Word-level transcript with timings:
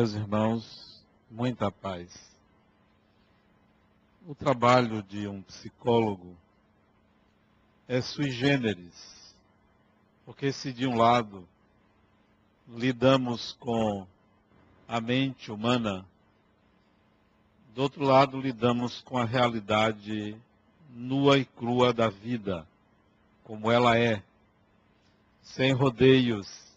Meus 0.00 0.14
irmãos, 0.14 1.04
muita 1.30 1.70
paz. 1.70 2.34
O 4.26 4.34
trabalho 4.34 5.02
de 5.02 5.28
um 5.28 5.42
psicólogo 5.42 6.34
é 7.86 8.00
sui 8.00 8.30
generis, 8.30 9.36
porque 10.24 10.54
se 10.54 10.72
de 10.72 10.86
um 10.86 10.96
lado 10.96 11.46
lidamos 12.66 13.52
com 13.60 14.06
a 14.88 15.02
mente 15.02 15.52
humana, 15.52 16.06
do 17.74 17.82
outro 17.82 18.02
lado 18.02 18.40
lidamos 18.40 19.02
com 19.02 19.18
a 19.18 19.26
realidade 19.26 20.34
nua 20.94 21.36
e 21.36 21.44
crua 21.44 21.92
da 21.92 22.08
vida, 22.08 22.66
como 23.44 23.70
ela 23.70 23.98
é, 23.98 24.22
sem 25.42 25.74
rodeios. 25.74 26.69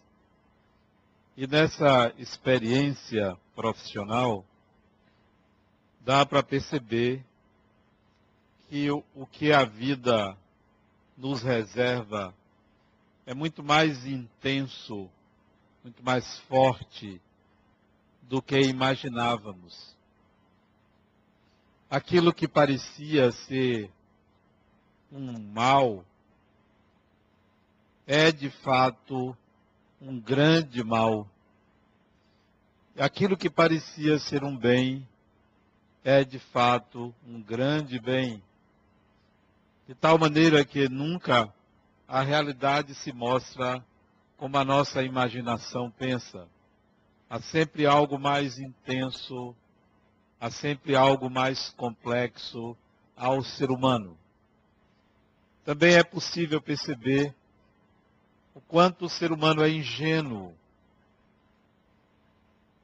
E 1.36 1.48
nessa 1.48 2.14
experiência 2.16 3.36
profissional, 3.56 4.44
dá 6.00 6.24
para 6.24 6.44
perceber 6.44 7.24
que 8.68 8.88
o, 8.88 9.02
o 9.16 9.26
que 9.26 9.52
a 9.52 9.64
vida 9.64 10.36
nos 11.16 11.42
reserva 11.42 12.32
é 13.26 13.34
muito 13.34 13.64
mais 13.64 14.06
intenso, 14.06 15.10
muito 15.82 16.04
mais 16.04 16.38
forte 16.40 17.20
do 18.22 18.40
que 18.40 18.60
imaginávamos. 18.60 19.96
Aquilo 21.90 22.32
que 22.32 22.46
parecia 22.46 23.32
ser 23.32 23.90
um 25.10 25.38
mal 25.38 26.04
é 28.06 28.30
de 28.30 28.50
fato 28.50 29.36
um 30.06 30.20
grande 30.20 30.84
mal. 30.84 31.26
Aquilo 32.98 33.36
que 33.36 33.48
parecia 33.48 34.18
ser 34.18 34.44
um 34.44 34.54
bem 34.54 35.08
é 36.04 36.22
de 36.22 36.38
fato 36.38 37.14
um 37.26 37.40
grande 37.42 37.98
bem. 37.98 38.42
De 39.88 39.94
tal 39.94 40.18
maneira 40.18 40.62
que 40.64 40.88
nunca 40.90 41.52
a 42.06 42.20
realidade 42.20 42.94
se 42.94 43.12
mostra 43.12 43.82
como 44.36 44.58
a 44.58 44.64
nossa 44.64 45.02
imaginação 45.02 45.90
pensa. 45.90 46.46
Há 47.28 47.40
sempre 47.40 47.86
algo 47.86 48.18
mais 48.18 48.58
intenso, 48.58 49.56
há 50.38 50.50
sempre 50.50 50.94
algo 50.94 51.30
mais 51.30 51.70
complexo 51.70 52.76
ao 53.16 53.42
ser 53.42 53.70
humano. 53.70 54.18
Também 55.64 55.94
é 55.94 56.04
possível 56.04 56.60
perceber 56.60 57.34
o 58.54 58.60
quanto 58.60 59.06
o 59.06 59.10
ser 59.10 59.32
humano 59.32 59.62
é 59.64 59.68
ingênuo, 59.68 60.54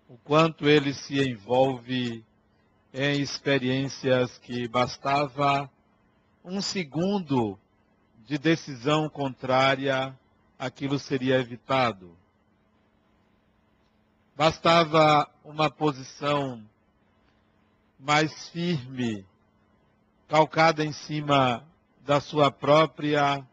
o 0.09 0.17
quanto 0.25 0.69
ele 0.69 0.93
se 0.93 1.21
envolve 1.21 2.25
em 2.93 3.21
experiências 3.21 4.37
que 4.39 4.67
bastava 4.67 5.71
um 6.45 6.61
segundo 6.61 7.57
de 8.27 8.37
decisão 8.37 9.09
contrária, 9.09 10.19
aquilo 10.59 10.99
seria 10.99 11.39
evitado. 11.39 12.17
Bastava 14.37 15.31
uma 15.45 15.71
posição 15.71 16.65
mais 17.97 18.49
firme, 18.49 19.25
calcada 20.27 20.85
em 20.85 20.93
cima 20.93 21.65
da 22.05 22.21
sua 22.21 22.51
própria 22.51 23.47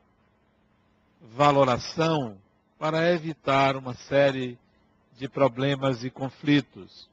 valoração, 1.21 2.37
para 2.77 3.11
evitar 3.11 3.75
uma 3.75 3.93
série 3.93 4.57
de 5.17 5.27
problemas 5.27 6.03
e 6.03 6.09
conflitos. 6.09 7.09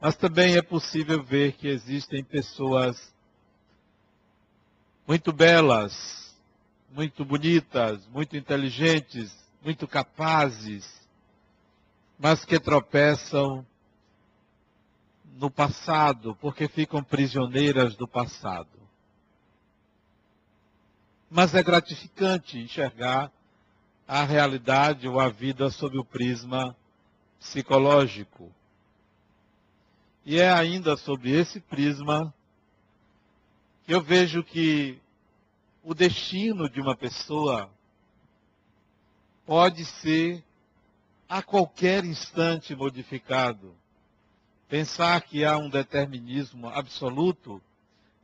Mas 0.00 0.16
também 0.16 0.56
é 0.56 0.62
possível 0.62 1.22
ver 1.22 1.52
que 1.52 1.66
existem 1.66 2.22
pessoas 2.22 3.12
muito 5.06 5.32
belas, 5.32 6.34
muito 6.90 7.24
bonitas, 7.24 8.06
muito 8.08 8.36
inteligentes, 8.36 9.34
muito 9.62 9.88
capazes, 9.88 10.86
mas 12.18 12.44
que 12.44 12.60
tropeçam 12.60 13.66
no 15.36 15.50
passado, 15.50 16.36
porque 16.40 16.68
ficam 16.68 17.02
prisioneiras 17.02 17.96
do 17.96 18.06
passado. 18.06 18.68
Mas 21.36 21.52
é 21.52 21.64
gratificante 21.64 22.60
enxergar 22.60 23.28
a 24.06 24.22
realidade 24.22 25.08
ou 25.08 25.18
a 25.18 25.28
vida 25.28 25.68
sob 25.68 25.98
o 25.98 26.04
prisma 26.04 26.76
psicológico. 27.40 28.52
E 30.24 30.38
é 30.38 30.52
ainda 30.52 30.96
sobre 30.96 31.32
esse 31.32 31.58
prisma 31.58 32.32
que 33.84 33.92
eu 33.92 34.00
vejo 34.00 34.44
que 34.44 34.96
o 35.82 35.92
destino 35.92 36.70
de 36.70 36.80
uma 36.80 36.94
pessoa 36.96 37.68
pode 39.44 39.84
ser 39.84 40.40
a 41.28 41.42
qualquer 41.42 42.04
instante 42.04 42.76
modificado. 42.76 43.74
Pensar 44.68 45.20
que 45.22 45.44
há 45.44 45.58
um 45.58 45.68
determinismo 45.68 46.68
absoluto 46.68 47.60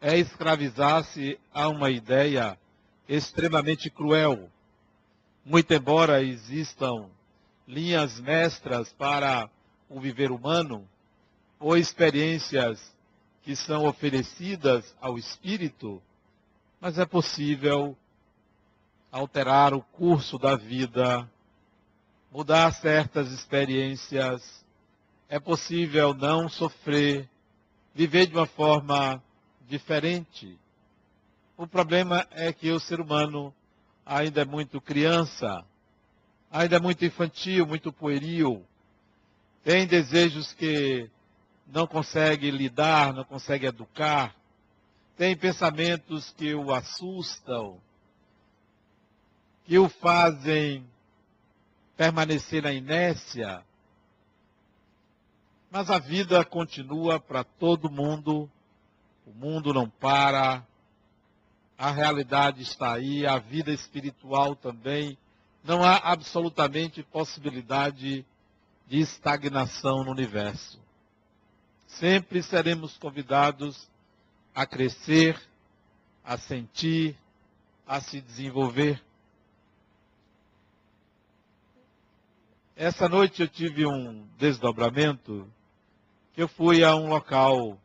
é 0.01 0.17
escravizar-se 0.17 1.41
a 1.53 1.67
uma 1.67 1.91
ideia 1.91 2.57
extremamente 3.17 3.91
cruel. 3.91 4.49
Muito 5.45 5.73
embora 5.75 6.23
existam 6.23 7.11
linhas 7.67 8.21
mestras 8.21 8.93
para 8.93 9.51
o 9.89 10.01
viver 10.01 10.31
humano, 10.31 10.89
ou 11.59 11.77
experiências 11.77 12.81
que 13.43 13.57
são 13.57 13.85
oferecidas 13.87 14.95
ao 15.01 15.19
espírito, 15.19 16.01
mas 16.81 16.99
é 16.99 17.05
possível 17.05 17.97
alterar 19.11 19.75
o 19.75 19.83
curso 19.83 20.39
da 20.39 20.55
vida, 20.55 21.29
mudar 22.31 22.73
certas 22.73 23.33
experiências, 23.33 24.65
é 25.29 25.41
possível 25.41 26.15
não 26.15 26.49
sofrer, 26.49 27.29
viver 27.93 28.27
de 28.27 28.35
uma 28.35 28.47
forma 28.47 29.23
diferente. 29.69 30.57
O 31.61 31.67
problema 31.67 32.27
é 32.31 32.55
que 32.55 32.71
o 32.71 32.81
ser 32.81 33.03
humano 33.03 33.55
ainda 34.07 34.41
é 34.41 34.45
muito 34.47 34.81
criança, 34.81 35.63
ainda 36.51 36.77
é 36.77 36.81
muito 36.81 37.05
infantil, 37.05 37.67
muito 37.67 37.93
pueril, 37.93 38.65
tem 39.63 39.87
desejos 39.87 40.55
que 40.55 41.11
não 41.67 41.87
consegue 41.87 42.51
lidar, 42.51 43.13
não 43.13 43.25
consegue 43.25 43.67
educar, 43.67 44.35
tem 45.19 45.37
pensamentos 45.37 46.31
que 46.31 46.55
o 46.55 46.73
assustam, 46.73 47.79
que 49.67 49.79
o 49.79 49.87
fazem 49.91 50.83
permanecer 51.95 52.63
na 52.63 52.73
inércia. 52.73 53.63
Mas 55.71 55.91
a 55.91 55.99
vida 55.99 56.43
continua 56.43 57.21
para 57.21 57.45
todo 57.45 57.91
mundo, 57.91 58.51
o 59.27 59.31
mundo 59.35 59.75
não 59.75 59.91
para, 59.91 60.67
a 61.81 61.91
realidade 61.91 62.61
está 62.61 62.93
aí, 62.93 63.27
a 63.27 63.39
vida 63.39 63.73
espiritual 63.73 64.55
também. 64.55 65.17
Não 65.65 65.83
há 65.83 65.97
absolutamente 65.97 67.03
possibilidade 67.03 68.23
de 68.87 69.01
estagnação 69.01 70.05
no 70.05 70.11
universo. 70.11 70.79
Sempre 71.87 72.43
seremos 72.43 72.99
convidados 72.99 73.89
a 74.55 74.67
crescer, 74.67 75.41
a 76.23 76.37
sentir, 76.37 77.17
a 77.87 77.99
se 77.99 78.21
desenvolver. 78.21 79.03
Essa 82.77 83.09
noite 83.09 83.41
eu 83.41 83.49
tive 83.49 83.87
um 83.87 84.27
desdobramento 84.37 85.51
que 86.35 86.43
eu 86.43 86.49
fui 86.49 86.85
a 86.85 86.95
um 86.95 87.09
local 87.09 87.81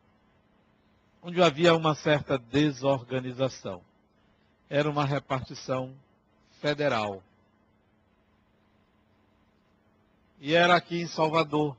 onde 1.27 1.41
havia 1.41 1.73
uma 1.73 1.95
certa 1.95 2.37
desorganização. 2.37 3.81
Era 4.69 4.89
uma 4.89 5.05
repartição 5.05 5.93
federal. 6.59 7.21
E 10.39 10.53
era 10.53 10.75
aqui 10.75 11.01
em 11.01 11.07
Salvador 11.07 11.75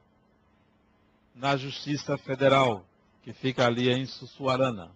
na 1.34 1.56
Justiça 1.56 2.16
Federal, 2.16 2.84
que 3.22 3.32
fica 3.32 3.66
ali 3.66 3.90
em 3.90 4.06
Sussuarana. 4.06 4.90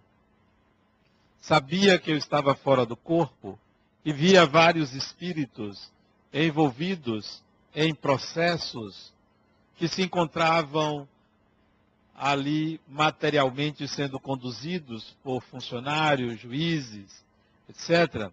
Sabia 1.40 1.98
que 1.98 2.10
eu 2.10 2.16
estava 2.16 2.54
fora 2.54 2.86
do 2.86 2.96
corpo 2.96 3.58
e 4.04 4.12
via 4.12 4.46
vários 4.46 4.94
espíritos 4.94 5.90
envolvidos 6.32 7.42
em 7.74 7.94
processos 7.94 9.12
que 9.76 9.88
se 9.88 10.02
encontravam 10.02 11.08
ali 12.14 12.80
materialmente 12.86 13.88
sendo 13.88 14.20
conduzidos 14.20 15.16
por 15.22 15.42
funcionários, 15.42 16.38
juízes, 16.38 17.24
etc. 17.70 18.30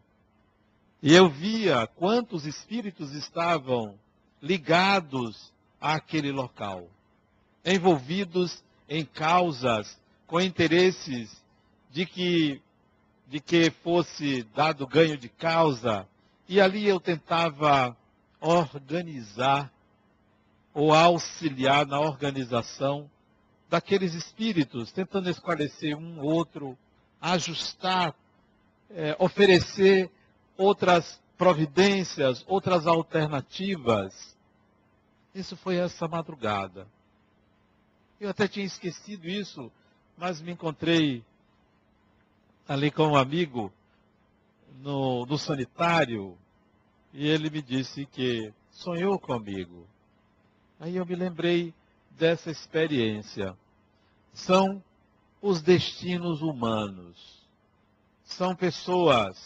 E 1.01 1.13
eu 1.13 1.29
via 1.29 1.87
quantos 1.87 2.45
espíritos 2.45 3.13
estavam 3.13 3.95
ligados 4.41 5.53
àquele 5.79 6.31
local 6.31 6.87
envolvidos 7.63 8.63
em 8.87 9.03
causas 9.03 9.99
com 10.25 10.39
interesses 10.39 11.43
de 11.91 12.05
que 12.05 12.61
de 13.29 13.41
que 13.41 13.69
fosse 13.83 14.43
dado 14.55 14.87
ganho 14.87 15.17
de 15.17 15.27
causa, 15.27 16.07
e 16.47 16.61
ali 16.61 16.87
eu 16.87 16.97
tentava 16.97 17.95
organizar 18.39 19.69
ou 20.73 20.93
auxiliar 20.93 21.85
na 21.85 21.99
organização 21.99 23.09
daqueles 23.69 24.13
espíritos, 24.13 24.93
tentando 24.93 25.29
esclarecer 25.29 25.97
um 25.97 26.21
outro, 26.21 26.77
ajustar, 27.19 28.15
é, 28.89 29.15
oferecer 29.19 30.09
outras 30.57 31.21
providências, 31.37 32.43
outras 32.47 32.87
alternativas. 32.87 34.35
Isso 35.33 35.55
foi 35.55 35.77
essa 35.77 36.07
madrugada. 36.07 36.87
Eu 38.19 38.29
até 38.29 38.47
tinha 38.47 38.65
esquecido 38.65 39.27
isso, 39.27 39.71
mas 40.17 40.41
me 40.41 40.51
encontrei 40.51 41.23
ali 42.67 42.89
com 42.89 43.09
um 43.09 43.15
amigo 43.15 43.71
no, 44.81 45.25
no 45.25 45.37
sanitário 45.37 46.37
e 47.13 47.27
ele 47.27 47.49
me 47.49 47.61
disse 47.61 48.05
que 48.05 48.51
sonhou 48.71 49.19
comigo. 49.19 49.87
Aí 50.79 50.95
eu 50.95 51.05
me 51.05 51.15
lembrei 51.15 51.73
dessa 52.11 52.51
experiência. 52.51 53.55
São 54.33 54.83
os 55.41 55.61
destinos 55.61 56.41
humanos. 56.41 57.36
São 58.27 58.56
pessoas, 58.56 59.38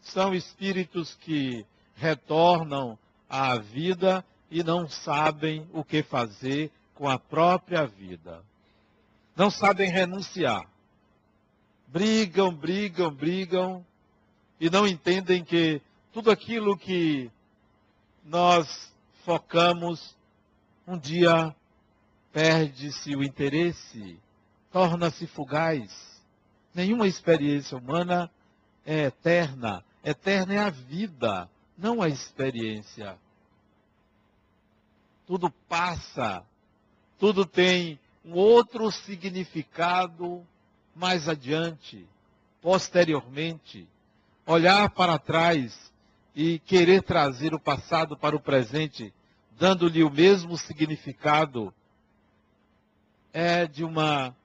são 0.00 0.34
espíritos 0.34 1.14
que 1.14 1.66
retornam 1.96 2.96
à 3.28 3.58
vida 3.58 4.24
e 4.50 4.62
não 4.62 4.88
sabem 4.88 5.68
o 5.72 5.82
que 5.82 6.02
fazer 6.02 6.70
com 6.94 7.08
a 7.08 7.18
própria 7.18 7.86
vida. 7.86 8.44
Não 9.34 9.50
sabem 9.50 9.90
renunciar. 9.90 10.70
Brigam, 11.88 12.54
brigam, 12.54 13.10
brigam 13.10 13.84
e 14.60 14.70
não 14.70 14.86
entendem 14.86 15.42
que 15.42 15.80
tudo 16.12 16.30
aquilo 16.30 16.76
que 16.76 17.30
nós 18.24 18.92
focamos 19.24 20.16
um 20.86 20.98
dia 20.98 21.54
perde-se 22.32 23.16
o 23.16 23.24
interesse, 23.24 24.18
torna-se 24.70 25.26
fugaz. 25.26 26.15
Nenhuma 26.76 27.08
experiência 27.08 27.78
humana 27.78 28.30
é 28.84 29.04
eterna. 29.04 29.82
Eterna 30.04 30.52
é 30.52 30.58
a 30.58 30.68
vida, 30.68 31.48
não 31.78 32.02
a 32.02 32.08
experiência. 32.10 33.16
Tudo 35.26 35.48
passa, 35.70 36.44
tudo 37.18 37.46
tem 37.46 37.98
um 38.22 38.34
outro 38.34 38.92
significado 38.92 40.46
mais 40.94 41.30
adiante, 41.30 42.06
posteriormente. 42.60 43.88
Olhar 44.44 44.90
para 44.90 45.18
trás 45.18 45.90
e 46.34 46.58
querer 46.58 47.02
trazer 47.02 47.54
o 47.54 47.58
passado 47.58 48.18
para 48.18 48.36
o 48.36 48.40
presente, 48.40 49.14
dando-lhe 49.58 50.04
o 50.04 50.10
mesmo 50.10 50.58
significado 50.58 51.72
é 53.32 53.66
de 53.66 53.82
uma 53.82 54.36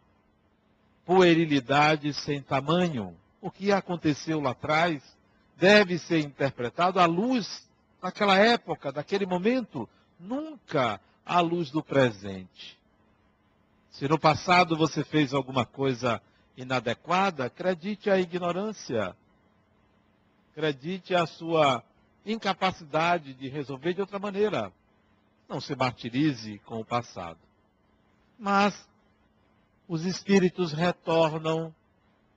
puerilidade 1.05 2.13
sem 2.13 2.41
tamanho. 2.41 3.15
O 3.41 3.49
que 3.49 3.71
aconteceu 3.71 4.39
lá 4.39 4.51
atrás 4.51 5.01
deve 5.57 5.97
ser 5.97 6.19
interpretado 6.19 6.99
à 6.99 7.05
luz 7.05 7.67
daquela 8.01 8.37
época, 8.37 8.91
daquele 8.91 9.25
momento, 9.25 9.87
nunca 10.19 10.99
à 11.25 11.39
luz 11.39 11.69
do 11.71 11.83
presente. 11.83 12.77
Se 13.91 14.07
no 14.07 14.17
passado 14.17 14.75
você 14.75 15.03
fez 15.03 15.33
alguma 15.33 15.65
coisa 15.65 16.21
inadequada, 16.55 17.45
acredite 17.45 18.09
a 18.09 18.19
ignorância. 18.19 19.15
Acredite 20.51 21.13
a 21.15 21.25
sua 21.25 21.83
incapacidade 22.25 23.33
de 23.33 23.47
resolver 23.49 23.93
de 23.93 24.01
outra 24.01 24.19
maneira. 24.19 24.71
Não 25.47 25.59
se 25.59 25.75
martirize 25.75 26.59
com 26.65 26.79
o 26.79 26.85
passado 26.85 27.39
mas 28.41 28.89
os 29.91 30.05
espíritos 30.05 30.71
retornam 30.71 31.75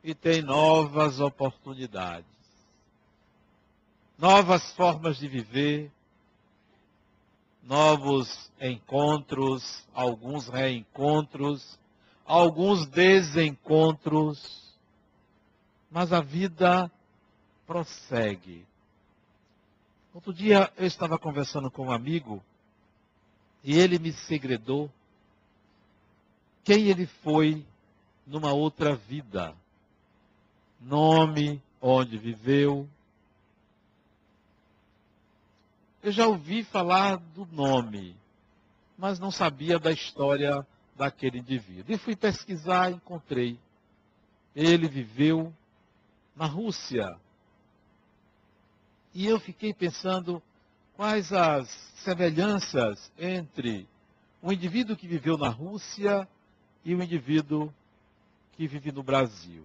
e 0.02 0.12
têm 0.12 0.42
novas 0.42 1.20
oportunidades, 1.20 2.26
novas 4.18 4.72
formas 4.72 5.18
de 5.18 5.28
viver, 5.28 5.88
novos 7.62 8.50
encontros, 8.60 9.86
alguns 9.94 10.48
reencontros, 10.48 11.78
alguns 12.26 12.86
desencontros, 12.86 14.74
mas 15.88 16.12
a 16.12 16.20
vida 16.20 16.90
prossegue. 17.68 18.66
Outro 20.12 20.34
dia 20.34 20.72
eu 20.76 20.86
estava 20.86 21.16
conversando 21.20 21.70
com 21.70 21.86
um 21.86 21.92
amigo 21.92 22.42
e 23.62 23.78
ele 23.78 24.00
me 24.00 24.12
segredou 24.12 24.90
quem 26.64 26.88
ele 26.88 27.06
foi 27.06 27.64
numa 28.26 28.52
outra 28.52 28.96
vida. 28.96 29.54
Nome, 30.80 31.62
onde 31.80 32.16
viveu. 32.18 32.88
Eu 36.02 36.10
já 36.10 36.26
ouvi 36.26 36.64
falar 36.64 37.16
do 37.16 37.46
nome, 37.46 38.16
mas 38.96 39.18
não 39.18 39.30
sabia 39.30 39.78
da 39.78 39.90
história 39.90 40.66
daquele 40.96 41.38
indivíduo. 41.38 41.94
E 41.94 41.98
fui 41.98 42.16
pesquisar 42.16 42.90
e 42.90 42.94
encontrei. 42.94 43.58
Ele 44.56 44.88
viveu 44.88 45.52
na 46.34 46.46
Rússia. 46.46 47.18
E 49.12 49.26
eu 49.26 49.38
fiquei 49.38 49.72
pensando 49.72 50.42
quais 50.96 51.32
as 51.32 51.68
semelhanças 51.96 53.10
entre 53.18 53.86
o 54.42 54.52
indivíduo 54.52 54.96
que 54.96 55.08
viveu 55.08 55.38
na 55.38 55.48
Rússia 55.48 56.28
e 56.84 56.94
o 56.94 57.02
indivíduo 57.02 57.72
que 58.52 58.66
vive 58.66 58.92
no 58.92 59.02
Brasil. 59.02 59.64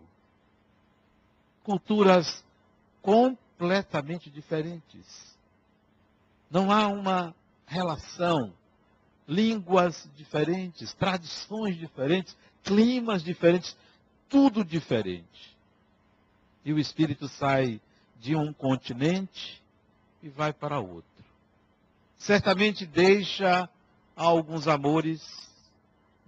Culturas 1.63 2.43
completamente 3.01 4.29
diferentes. 4.29 5.35
Não 6.49 6.71
há 6.71 6.87
uma 6.87 7.35
relação. 7.67 8.53
Línguas 9.27 10.09
diferentes, 10.15 10.93
tradições 10.93 11.77
diferentes, 11.77 12.35
climas 12.63 13.23
diferentes, 13.23 13.77
tudo 14.27 14.63
diferente. 14.63 15.55
E 16.65 16.73
o 16.73 16.79
espírito 16.79 17.27
sai 17.27 17.79
de 18.19 18.35
um 18.35 18.51
continente 18.51 19.61
e 20.23 20.29
vai 20.29 20.51
para 20.51 20.79
outro. 20.79 21.05
Certamente 22.17 22.85
deixa 22.85 23.69
alguns 24.15 24.67
amores 24.67 25.48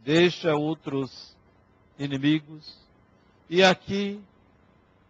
deixa 0.03 0.55
outros 0.55 1.35
inimigos 1.97 2.75
e 3.49 3.63
aqui 3.63 4.21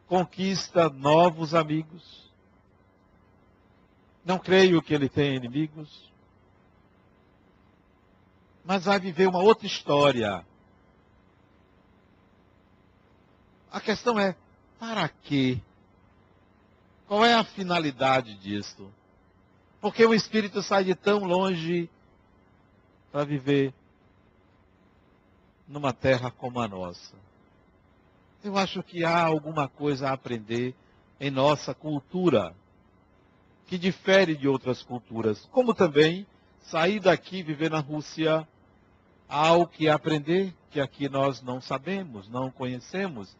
conquista 0.07 0.89
novos 0.89 1.53
amigos. 1.53 2.29
Não 4.25 4.37
creio 4.37 4.81
que 4.81 4.93
ele 4.93 5.09
tenha 5.09 5.35
inimigos, 5.35 6.11
mas 8.63 8.85
vai 8.85 8.99
viver 8.99 9.27
uma 9.27 9.39
outra 9.39 9.65
história. 9.65 10.45
A 13.71 13.79
questão 13.79 14.19
é, 14.19 14.35
para 14.77 15.07
quê? 15.07 15.59
Qual 17.07 17.25
é 17.25 17.33
a 17.33 17.43
finalidade 17.43 18.35
disso? 18.35 18.91
Porque 19.79 20.05
o 20.05 20.13
espírito 20.13 20.61
sai 20.61 20.83
de 20.83 20.93
tão 20.93 21.23
longe 21.23 21.89
para 23.11 23.23
viver 23.23 23.73
numa 25.71 25.93
terra 25.93 26.29
como 26.29 26.59
a 26.59 26.67
nossa. 26.67 27.15
Eu 28.43 28.57
acho 28.57 28.83
que 28.83 29.03
há 29.03 29.23
alguma 29.23 29.67
coisa 29.67 30.09
a 30.09 30.13
aprender 30.13 30.75
em 31.19 31.31
nossa 31.31 31.73
cultura, 31.73 32.53
que 33.67 33.77
difere 33.77 34.35
de 34.35 34.47
outras 34.47 34.83
culturas. 34.83 35.47
Como 35.51 35.73
também 35.73 36.27
sair 36.61 36.99
daqui 36.99 37.37
e 37.37 37.43
viver 37.43 37.71
na 37.71 37.79
Rússia, 37.79 38.47
há 39.29 39.47
algo 39.47 39.67
que 39.67 39.87
aprender 39.87 40.53
que 40.69 40.79
aqui 40.79 41.07
nós 41.07 41.41
não 41.41 41.61
sabemos, 41.61 42.27
não 42.27 42.51
conhecemos. 42.51 43.35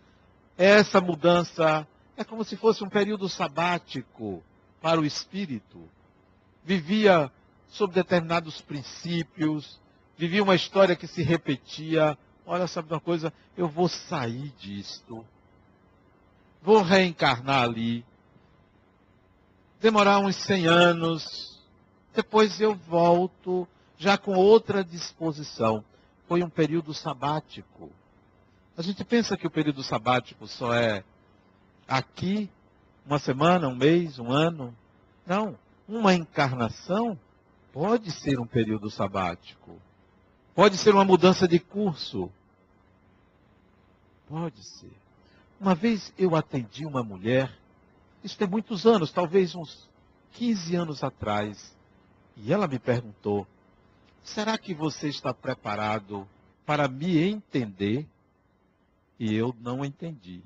Essa 0.58 1.02
mudança 1.02 1.88
é 2.16 2.24
como 2.24 2.44
se 2.44 2.56
fosse 2.56 2.84
um 2.84 2.90
período 2.90 3.28
sabático 3.28 4.44
para 4.82 5.02
o 5.02 5.06
espírito. 5.06 5.90
Vivia 6.64 7.32
sob 7.68 7.94
determinados 7.94 8.62
princípios, 8.62 9.82
vivia 10.22 10.44
uma 10.44 10.54
história 10.54 10.96
que 10.96 11.08
se 11.08 11.24
repetia. 11.24 12.16
Olha, 12.46 12.68
sabe 12.68 12.94
uma 12.94 13.00
coisa? 13.00 13.34
Eu 13.58 13.68
vou 13.68 13.90
sair 13.90 14.54
disto. 14.60 15.26
Vou 16.62 16.84
reencarnar 16.84 17.64
ali. 17.64 18.06
Demorar 19.80 20.20
uns 20.20 20.36
100 20.36 20.68
anos. 20.68 21.60
Depois 22.14 22.62
eu 22.62 22.76
volto 22.76 23.68
já 23.98 24.16
com 24.16 24.36
outra 24.36 24.84
disposição. 24.84 25.84
foi 26.28 26.44
um 26.44 26.50
período 26.50 26.94
sabático. 26.94 27.90
A 28.78 28.84
gente 28.84 29.04
pensa 29.04 29.36
que 29.36 29.48
o 29.48 29.52
período 29.52 29.82
sabático 29.82 30.46
só 30.46 30.72
é 30.72 31.04
aqui, 31.88 32.48
uma 33.04 33.18
semana, 33.18 33.68
um 33.68 33.76
mês, 33.76 34.20
um 34.20 34.32
ano. 34.32 34.74
Não. 35.26 35.58
Uma 35.88 36.14
encarnação 36.14 37.20
pode 37.74 38.12
ser 38.12 38.40
um 38.40 38.46
período 38.46 38.92
sabático. 38.92 39.82
Pode 40.54 40.78
ser 40.78 40.94
uma 40.94 41.06
mudança 41.06 41.48
de 41.48 41.60
curso. 41.60 42.32
Pode 44.28 44.64
ser. 44.64 44.92
Uma 45.60 45.76
vez 45.76 46.12
eu 46.18 46.36
atendi 46.36 46.86
uma 46.86 47.04
mulher, 47.04 47.52
isso 48.24 48.38
tem 48.38 48.48
muitos 48.48 48.86
anos, 48.86 49.12
talvez 49.12 49.56
uns 49.56 49.88
15 50.34 50.76
anos 50.76 51.04
atrás, 51.04 51.76
e 52.36 52.52
ela 52.52 52.68
me 52.68 52.80
perguntou: 52.80 53.46
será 54.24 54.58
que 54.58 54.74
você 54.74 55.08
está 55.08 55.34
preparado 55.34 56.28
para 56.66 56.88
me 56.88 57.20
entender? 57.20 58.08
E 59.20 59.36
eu 59.36 59.56
não 59.60 59.86
entendi. 59.86 60.42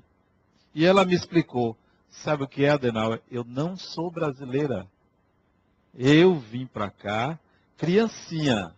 E 0.74 0.84
ela 0.84 1.04
me 1.04 1.14
explicou: 1.14 1.76
sabe 2.10 2.44
o 2.44 2.48
que 2.48 2.64
é, 2.64 2.70
Adenauer? 2.70 3.22
Eu 3.30 3.42
não 3.44 3.76
sou 3.76 4.10
brasileira. 4.10 4.86
Eu 5.94 6.38
vim 6.38 6.66
para 6.66 6.90
cá, 6.90 7.38
criancinha. 7.78 8.75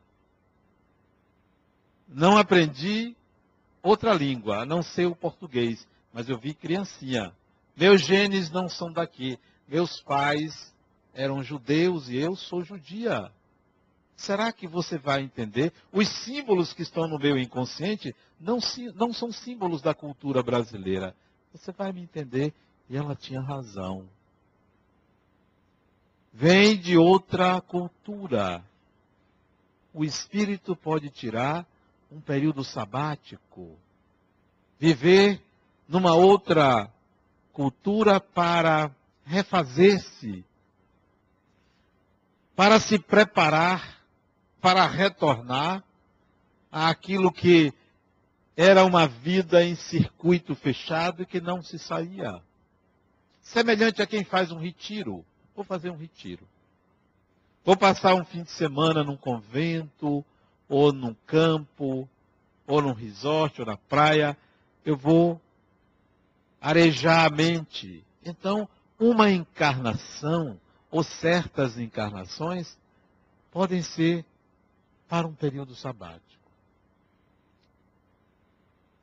Não 2.08 2.38
aprendi 2.38 3.14
outra 3.82 4.14
língua, 4.14 4.62
a 4.62 4.66
não 4.66 4.82
ser 4.82 5.06
o 5.06 5.14
português, 5.14 5.86
mas 6.12 6.28
eu 6.28 6.38
vi 6.38 6.54
criancinha. 6.54 7.32
Meus 7.76 8.00
genes 8.00 8.50
não 8.50 8.68
são 8.68 8.92
daqui. 8.92 9.38
Meus 9.68 10.00
pais 10.00 10.74
eram 11.14 11.42
judeus 11.42 12.08
e 12.08 12.16
eu 12.16 12.34
sou 12.34 12.64
judia. 12.64 13.30
Será 14.16 14.50
que 14.52 14.66
você 14.66 14.98
vai 14.98 15.22
entender? 15.22 15.72
Os 15.92 16.08
símbolos 16.08 16.72
que 16.72 16.82
estão 16.82 17.06
no 17.06 17.18
meu 17.18 17.38
inconsciente 17.38 18.16
não, 18.40 18.58
não 18.94 19.12
são 19.12 19.30
símbolos 19.30 19.80
da 19.80 19.94
cultura 19.94 20.42
brasileira. 20.42 21.14
Você 21.52 21.70
vai 21.70 21.92
me 21.92 22.02
entender. 22.02 22.52
E 22.90 22.96
ela 22.96 23.14
tinha 23.14 23.40
razão. 23.40 24.08
Vem 26.32 26.76
de 26.76 26.96
outra 26.96 27.60
cultura. 27.60 28.64
O 29.92 30.04
espírito 30.04 30.74
pode 30.74 31.10
tirar 31.10 31.66
um 32.10 32.20
período 32.20 32.64
sabático, 32.64 33.76
viver 34.78 35.42
numa 35.88 36.14
outra 36.14 36.90
cultura 37.52 38.20
para 38.20 38.90
refazer-se, 39.24 40.44
para 42.54 42.80
se 42.80 42.98
preparar 42.98 43.98
para 44.60 44.86
retornar 44.86 45.82
àquilo 46.70 47.32
que 47.32 47.72
era 48.56 48.84
uma 48.84 49.06
vida 49.06 49.64
em 49.64 49.76
circuito 49.76 50.54
fechado 50.54 51.22
e 51.22 51.26
que 51.26 51.40
não 51.40 51.62
se 51.62 51.78
saía. 51.78 52.42
Semelhante 53.40 54.02
a 54.02 54.06
quem 54.06 54.24
faz 54.24 54.50
um 54.50 54.58
retiro. 54.58 55.24
Vou 55.54 55.64
fazer 55.64 55.90
um 55.90 55.96
retiro. 55.96 56.46
Vou 57.64 57.76
passar 57.76 58.14
um 58.14 58.24
fim 58.24 58.42
de 58.42 58.50
semana 58.50 59.04
num 59.04 59.16
convento, 59.16 60.24
ou 60.68 60.92
num 60.92 61.14
campo, 61.26 62.08
ou 62.66 62.82
num 62.82 62.92
resort, 62.92 63.60
ou 63.60 63.66
na 63.66 63.76
praia. 63.76 64.37
Eu 64.84 64.96
vou 64.96 65.40
arejar 66.60 67.25
a 67.25 67.30
mente. 67.30 68.04
Então, 68.25 68.68
uma 68.98 69.30
encarnação, 69.30 70.60
ou 70.90 71.02
certas 71.02 71.78
encarnações, 71.78 72.76
podem 73.50 73.82
ser 73.82 74.25
para 75.08 75.26
um 75.26 75.34
período 75.34 75.75
sabático. 75.75 76.22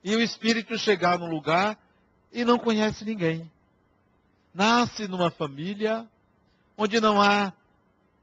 E 0.04 0.16
o 0.16 0.22
espírito 0.22 0.78
chegar 0.78 1.18
num 1.18 1.30
lugar 1.30 1.78
e 2.32 2.46
não 2.46 2.60
conhece 2.60 3.04
ninguém. 3.04 3.50
Nasce 4.54 5.08
numa 5.08 5.32
família 5.32 6.08
onde 6.78 7.02
não 7.02 7.20
há 7.20 7.52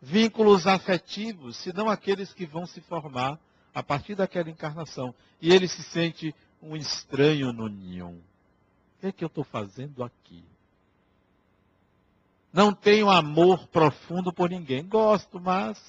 vínculos 0.02 0.66
afetivos, 0.66 1.56
senão 1.56 1.88
aqueles 1.88 2.34
que 2.34 2.44
vão 2.44 2.66
se 2.66 2.80
formar 2.80 3.38
a 3.72 3.82
partir 3.84 4.16
daquela 4.16 4.50
encarnação. 4.50 5.14
E 5.40 5.52
ele 5.52 5.68
se 5.68 5.82
sente 5.84 6.34
um 6.60 6.76
estranho 6.76 7.52
no 7.52 7.68
ninho. 7.68 8.08
O 8.08 9.00
que 9.00 9.06
é 9.06 9.12
que 9.12 9.22
eu 9.22 9.28
estou 9.28 9.44
fazendo 9.44 10.02
aqui? 10.02 10.44
Não 12.52 12.74
tenho 12.74 13.08
amor 13.08 13.66
profundo 13.68 14.32
por 14.32 14.50
ninguém. 14.50 14.86
Gosto, 14.86 15.40
mas 15.40 15.80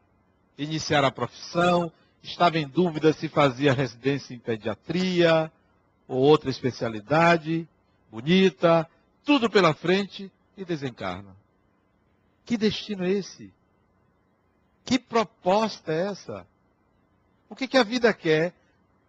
iniciar 0.57 1.05
a 1.05 1.11
profissão, 1.11 1.91
estava 2.27 2.57
em 2.57 2.67
dúvida 2.67 3.13
se 3.13 3.27
fazia 3.27 3.73
residência 3.73 4.33
em 4.33 4.39
pediatria 4.39 5.51
ou 6.07 6.19
outra 6.19 6.49
especialidade, 6.49 7.67
bonita, 8.11 8.89
tudo 9.23 9.49
pela 9.49 9.73
frente 9.73 10.31
e 10.55 10.63
desencarna. 10.63 11.35
Que 12.45 12.57
destino 12.57 13.03
é 13.03 13.09
esse? 13.09 13.51
Que 14.83 14.99
proposta 14.99 15.91
é 15.91 16.07
essa? 16.07 16.47
O 17.49 17.55
que, 17.55 17.67
que 17.67 17.77
a 17.77 17.83
vida 17.83 18.13
quer 18.13 18.53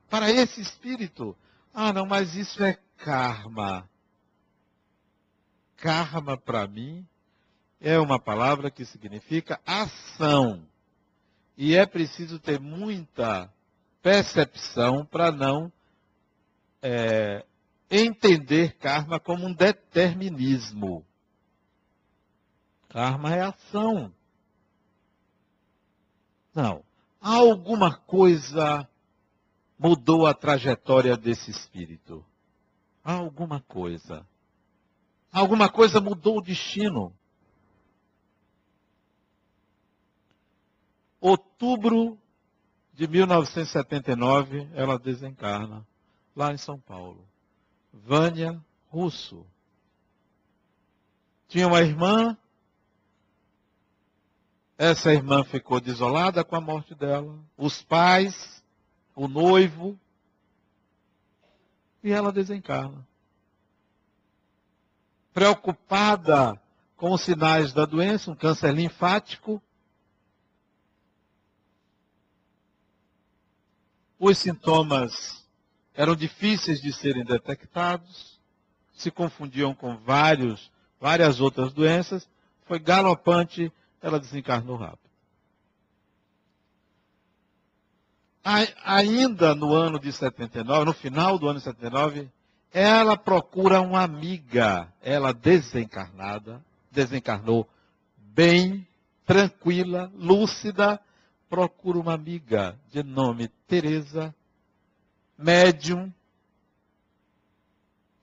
para 0.08 0.30
esse 0.30 0.60
espírito? 0.60 1.36
Ah, 1.74 1.92
não, 1.92 2.06
mas 2.06 2.34
isso 2.34 2.64
é 2.64 2.78
karma. 2.96 3.88
Karma, 5.76 6.36
para 6.36 6.66
mim, 6.66 7.06
é 7.80 7.98
uma 7.98 8.18
palavra 8.18 8.70
que 8.70 8.84
significa 8.84 9.60
ação. 9.66 10.66
E 11.56 11.74
é 11.74 11.86
preciso 11.86 12.38
ter 12.38 12.60
muita 12.60 13.52
percepção 14.02 15.04
para 15.04 15.32
não 15.32 15.72
é, 16.82 17.44
entender 17.90 18.76
karma 18.76 19.18
como 19.18 19.46
um 19.46 19.52
determinismo. 19.52 21.04
Karma 22.88 23.34
é 23.34 23.40
ação. 23.40 24.12
Não. 26.54 26.84
Alguma 27.20 27.96
coisa 27.96 28.88
mudou 29.78 30.26
a 30.26 30.34
trajetória 30.34 31.16
desse 31.16 31.50
espírito. 31.50 32.24
Alguma 33.02 33.60
coisa. 33.60 34.26
Alguma 35.32 35.68
coisa 35.68 36.00
mudou 36.00 36.38
o 36.38 36.42
destino. 36.42 37.12
Outubro 41.20 42.18
de 42.92 43.06
1979, 43.06 44.68
ela 44.74 44.98
desencarna, 44.98 45.86
lá 46.34 46.52
em 46.52 46.56
São 46.56 46.78
Paulo. 46.78 47.26
Vânia 47.92 48.62
Russo. 48.88 49.46
Tinha 51.48 51.66
uma 51.66 51.80
irmã, 51.80 52.36
essa 54.78 55.12
irmã 55.12 55.44
ficou 55.44 55.80
desolada 55.80 56.42
com 56.42 56.56
a 56.56 56.60
morte 56.60 56.94
dela, 56.94 57.38
os 57.56 57.82
pais, 57.82 58.64
o 59.14 59.28
noivo, 59.28 59.98
e 62.02 62.12
ela 62.12 62.32
desencarna. 62.32 63.06
Preocupada 65.32 66.60
com 66.96 67.12
os 67.12 67.20
sinais 67.20 67.72
da 67.72 67.84
doença, 67.84 68.30
um 68.30 68.34
câncer 68.34 68.72
linfático, 68.72 69.60
os 74.18 74.38
sintomas 74.38 75.46
eram 75.94 76.14
difíceis 76.14 76.80
de 76.80 76.92
serem 76.92 77.24
detectados, 77.24 78.38
se 78.94 79.10
confundiam 79.10 79.74
com 79.74 79.96
vários, 79.96 80.70
várias 81.00 81.40
outras 81.40 81.72
doenças, 81.72 82.28
foi 82.66 82.78
galopante, 82.78 83.72
ela 84.00 84.18
desencarnou 84.18 84.76
rápido. 84.76 85.06
Ainda 88.84 89.54
no 89.54 89.74
ano 89.74 89.98
de 89.98 90.12
79, 90.12 90.84
no 90.84 90.92
final 90.92 91.38
do 91.38 91.48
ano 91.48 91.58
de 91.58 91.64
79, 91.64 92.30
ela 92.72 93.16
procura 93.16 93.80
uma 93.80 94.02
amiga, 94.02 94.92
ela 95.02 95.32
desencarnada, 95.32 96.64
desencarnou 96.90 97.68
bem, 98.16 98.86
tranquila, 99.24 100.12
lúcida, 100.14 101.00
procura 101.48 101.98
uma 101.98 102.14
amiga 102.14 102.78
de 102.90 103.02
nome 103.02 103.48
Teresa, 103.66 104.34
médium, 105.36 106.12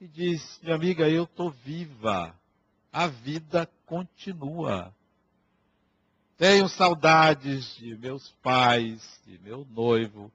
e 0.00 0.06
diz: 0.06 0.60
Minha 0.62 0.74
amiga, 0.74 1.08
eu 1.08 1.24
estou 1.24 1.50
viva, 1.50 2.34
a 2.92 3.06
vida 3.06 3.68
continua. 3.86 4.94
Tenho 6.36 6.68
saudades 6.68 7.76
de 7.76 7.96
meus 7.96 8.30
pais, 8.42 9.20
de 9.24 9.38
meu 9.38 9.66
noivo, 9.70 10.30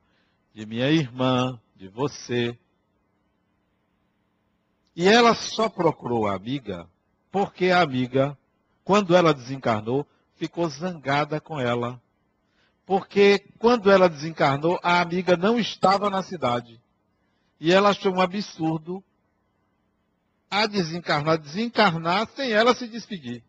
de 0.53 0.65
minha 0.65 0.89
irmã, 0.89 1.60
de 1.75 1.88
você. 1.88 2.58
E 4.96 5.08
ela 5.08 5.36
só 5.36 5.69
procurou 5.69 6.25
a 6.25 6.36
amiga 6.36 6.88
porque 7.31 7.69
a 7.69 7.81
amiga, 7.81 8.38
quando 8.84 9.15
ela 9.15 9.34
desencarnou, 9.34 10.05
ficou 10.36 10.67
zangada 10.69 11.39
com 11.39 11.60
ela 11.60 12.01
porque 12.89 13.38
quando 13.60 13.91
ela 13.91 14.10
desencarnou, 14.10 14.79
a 14.81 15.00
amiga 15.00 15.38
não 15.38 15.60
estava 15.60 16.10
na 16.10 16.24
cidade. 16.24 16.81
E 17.60 17.72
ela 17.72 17.89
achou 17.89 18.12
um 18.12 18.19
absurdo 18.19 19.03
a 20.50 20.65
desencarnar, 20.65 21.38
desencarnar 21.38 22.27
sem 22.31 22.51
ela 22.51 22.74
se 22.74 22.88
despedir. 22.88 23.43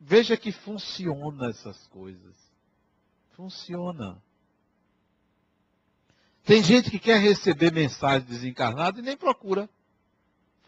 Veja 0.00 0.36
que 0.36 0.50
funciona 0.50 1.50
essas 1.50 1.86
coisas. 1.86 2.34
Funciona. 3.36 4.20
Tem 6.42 6.64
gente 6.64 6.90
que 6.90 6.98
quer 6.98 7.20
receber 7.20 7.72
mensagem 7.72 8.26
desencarnada 8.26 8.98
e 8.98 9.02
nem 9.02 9.16
procura. 9.16 9.70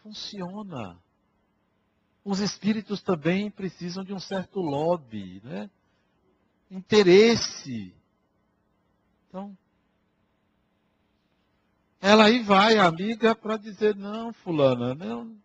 Funciona. 0.00 0.96
Os 2.24 2.38
espíritos 2.38 3.02
também 3.02 3.50
precisam 3.50 4.04
de 4.04 4.14
um 4.14 4.20
certo 4.20 4.60
lobby, 4.60 5.40
né? 5.42 5.68
Interesse. 6.70 7.94
Então, 9.28 9.56
ela 12.00 12.24
aí 12.24 12.42
vai, 12.42 12.78
amiga, 12.78 13.34
para 13.34 13.56
dizer, 13.56 13.94
não, 13.96 14.32
fulana, 14.32 14.94
não, 14.94 15.36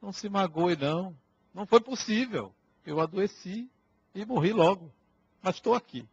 não 0.00 0.12
se 0.12 0.28
magoe, 0.28 0.76
não. 0.76 1.16
Não 1.54 1.66
foi 1.66 1.80
possível. 1.80 2.54
Eu 2.84 3.00
adoeci 3.00 3.70
e 4.14 4.24
morri 4.24 4.52
logo. 4.52 4.92
Mas 5.42 5.56
estou 5.56 5.74
aqui. 5.74 6.06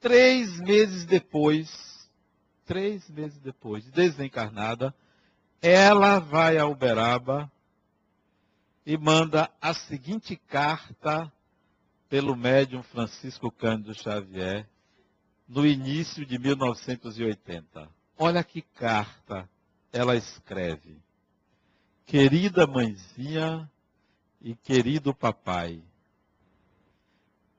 Três 0.00 0.60
meses 0.60 1.04
depois, 1.04 2.10
três 2.64 3.08
meses 3.10 3.38
depois, 3.38 3.84
desencarnada, 3.90 4.94
ela 5.60 6.18
vai 6.18 6.58
a 6.58 6.66
Uberaba 6.66 7.50
e 8.84 8.96
manda 8.96 9.50
a 9.60 9.72
seguinte 9.72 10.36
carta 10.36 11.32
pelo 12.12 12.36
médium 12.36 12.82
Francisco 12.82 13.50
Cândido 13.50 13.94
Xavier 13.94 14.68
no 15.48 15.66
início 15.66 16.26
de 16.26 16.38
1980. 16.38 17.88
Olha 18.18 18.44
que 18.44 18.60
carta 18.60 19.48
ela 19.90 20.14
escreve. 20.14 20.98
Querida 22.04 22.66
mãezinha 22.66 23.66
e 24.42 24.54
querido 24.54 25.14
papai, 25.14 25.82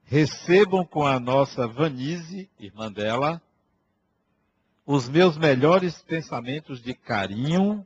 recebam 0.03 0.85
com 0.85 1.03
a 1.03 1.19
nossa 1.19 1.67
Vanise, 1.67 2.47
irmã 2.59 2.91
dela, 2.91 3.41
os 4.85 5.09
meus 5.09 5.35
melhores 5.35 5.99
pensamentos 6.03 6.79
de 6.79 6.93
carinho 6.93 7.83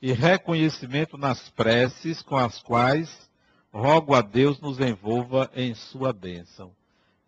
e 0.00 0.12
reconhecimento 0.12 1.18
nas 1.18 1.50
preces 1.50 2.22
com 2.22 2.36
as 2.36 2.62
quais 2.62 3.25
rogo 3.76 4.14
a 4.14 4.22
Deus 4.22 4.58
nos 4.60 4.80
envolva 4.80 5.50
em 5.54 5.74
sua 5.74 6.12
bênção. 6.12 6.74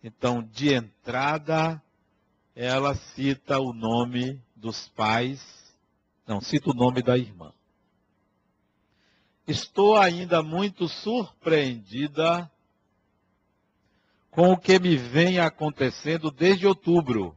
Então, 0.02 0.42
de 0.42 0.72
entrada, 0.72 1.80
ela 2.56 2.94
cita 2.94 3.58
o 3.58 3.72
nome 3.74 4.40
dos 4.56 4.88
pais, 4.88 5.40
não, 6.26 6.40
cita 6.40 6.70
o 6.70 6.74
nome 6.74 7.02
da 7.02 7.18
irmã. 7.18 7.52
Estou 9.46 9.96
ainda 9.96 10.42
muito 10.42 10.88
surpreendida 10.88 12.50
com 14.30 14.52
o 14.52 14.56
que 14.56 14.78
me 14.78 14.96
vem 14.96 15.38
acontecendo 15.38 16.30
desde 16.30 16.66
outubro, 16.66 17.36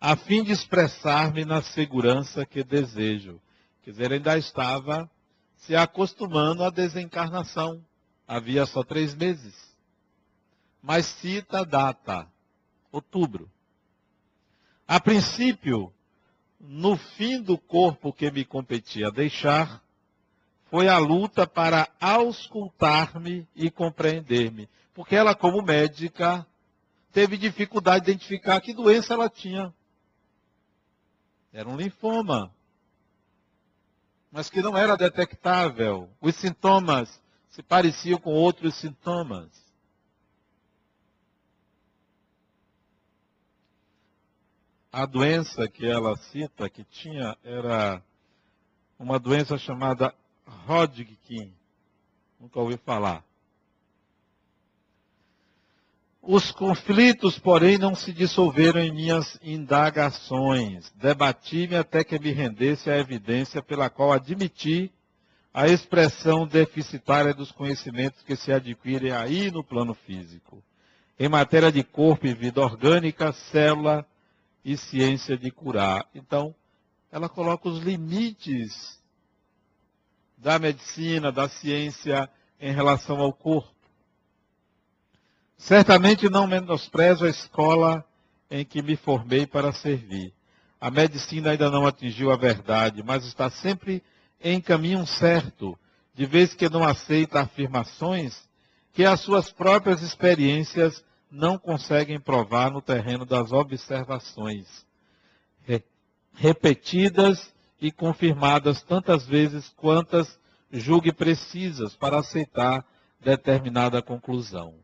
a 0.00 0.16
fim 0.16 0.42
de 0.42 0.52
expressar-me 0.52 1.44
na 1.44 1.60
segurança 1.62 2.46
que 2.46 2.64
desejo. 2.64 3.40
Quer 3.82 3.90
dizer, 3.90 4.12
ainda 4.12 4.38
estava 4.38 5.10
se 5.60 5.76
acostumando 5.76 6.64
à 6.64 6.70
desencarnação. 6.70 7.84
Havia 8.26 8.66
só 8.66 8.82
três 8.82 9.14
meses. 9.14 9.54
Mas 10.82 11.06
cita 11.06 11.60
a 11.60 11.64
data, 11.64 12.26
outubro. 12.90 13.50
A 14.86 14.98
princípio, 14.98 15.92
no 16.58 16.96
fim 16.96 17.40
do 17.40 17.58
corpo 17.58 18.12
que 18.12 18.30
me 18.30 18.44
competia 18.44 19.10
deixar, 19.10 19.82
foi 20.70 20.88
a 20.88 20.98
luta 20.98 21.46
para 21.46 21.88
auscultar-me 22.00 23.46
e 23.54 23.70
compreender-me. 23.70 24.68
Porque 24.94 25.14
ela, 25.14 25.34
como 25.34 25.62
médica, 25.62 26.46
teve 27.12 27.36
dificuldade 27.36 28.04
de 28.04 28.12
identificar 28.12 28.60
que 28.60 28.72
doença 28.72 29.14
ela 29.14 29.28
tinha. 29.28 29.74
Era 31.52 31.68
um 31.68 31.76
linfoma 31.76 32.54
mas 34.30 34.48
que 34.48 34.62
não 34.62 34.76
era 34.76 34.96
detectável. 34.96 36.08
Os 36.20 36.36
sintomas 36.36 37.20
se 37.50 37.62
pareciam 37.62 38.18
com 38.18 38.30
outros 38.30 38.74
sintomas. 38.76 39.48
A 44.92 45.06
doença 45.06 45.68
que 45.68 45.86
ela 45.86 46.16
cita 46.16 46.68
que 46.68 46.84
tinha 46.84 47.36
era 47.44 48.02
uma 48.98 49.18
doença 49.18 49.56
chamada 49.56 50.14
Hodgkin. 50.66 51.52
Nunca 52.38 52.58
ouvi 52.58 52.76
falar. 52.76 53.24
Os 56.32 56.52
conflitos, 56.52 57.40
porém, 57.40 57.76
não 57.76 57.92
se 57.92 58.12
dissolveram 58.12 58.78
em 58.78 58.92
minhas 58.92 59.36
indagações. 59.42 60.88
Debati-me 60.94 61.74
até 61.74 62.04
que 62.04 62.20
me 62.20 62.30
rendesse 62.30 62.88
a 62.88 62.96
evidência 62.96 63.60
pela 63.60 63.90
qual 63.90 64.12
admiti 64.12 64.92
a 65.52 65.66
expressão 65.66 66.46
deficitária 66.46 67.34
dos 67.34 67.50
conhecimentos 67.50 68.22
que 68.22 68.36
se 68.36 68.52
adquirem 68.52 69.10
aí 69.10 69.50
no 69.50 69.64
plano 69.64 69.92
físico, 69.92 70.62
em 71.18 71.28
matéria 71.28 71.72
de 71.72 71.82
corpo 71.82 72.28
e 72.28 72.32
vida 72.32 72.60
orgânica, 72.60 73.32
célula 73.32 74.06
e 74.64 74.76
ciência 74.76 75.36
de 75.36 75.50
curar. 75.50 76.06
Então, 76.14 76.54
ela 77.10 77.28
coloca 77.28 77.68
os 77.68 77.80
limites 77.80 79.02
da 80.38 80.60
medicina, 80.60 81.32
da 81.32 81.48
ciência 81.48 82.30
em 82.60 82.72
relação 82.72 83.18
ao 83.18 83.32
corpo. 83.32 83.79
Certamente 85.60 86.28
não 86.30 86.46
menosprezo 86.46 87.26
a 87.26 87.28
escola 87.28 88.02
em 88.50 88.64
que 88.64 88.80
me 88.80 88.96
formei 88.96 89.46
para 89.46 89.72
servir. 89.72 90.32
A 90.80 90.90
medicina 90.90 91.50
ainda 91.50 91.70
não 91.70 91.86
atingiu 91.86 92.32
a 92.32 92.36
verdade, 92.36 93.02
mas 93.02 93.26
está 93.26 93.50
sempre 93.50 94.02
em 94.40 94.58
caminho 94.58 95.06
certo, 95.06 95.78
de 96.14 96.24
vez 96.24 96.54
que 96.54 96.66
não 96.70 96.82
aceita 96.82 97.40
afirmações 97.42 98.48
que 98.94 99.04
as 99.04 99.20
suas 99.20 99.52
próprias 99.52 100.00
experiências 100.00 101.04
não 101.30 101.58
conseguem 101.58 102.18
provar 102.18 102.70
no 102.70 102.80
terreno 102.80 103.26
das 103.26 103.52
observações, 103.52 104.66
repetidas 106.32 107.52
e 107.78 107.92
confirmadas 107.92 108.82
tantas 108.82 109.26
vezes 109.26 109.68
quantas 109.76 110.40
julgue 110.72 111.12
precisas 111.12 111.94
para 111.94 112.18
aceitar 112.18 112.82
determinada 113.20 114.00
conclusão. 114.00 114.74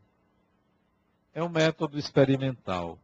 É 1.37 1.43
um 1.43 1.49
método 1.49 1.99
experimental. 1.99 2.97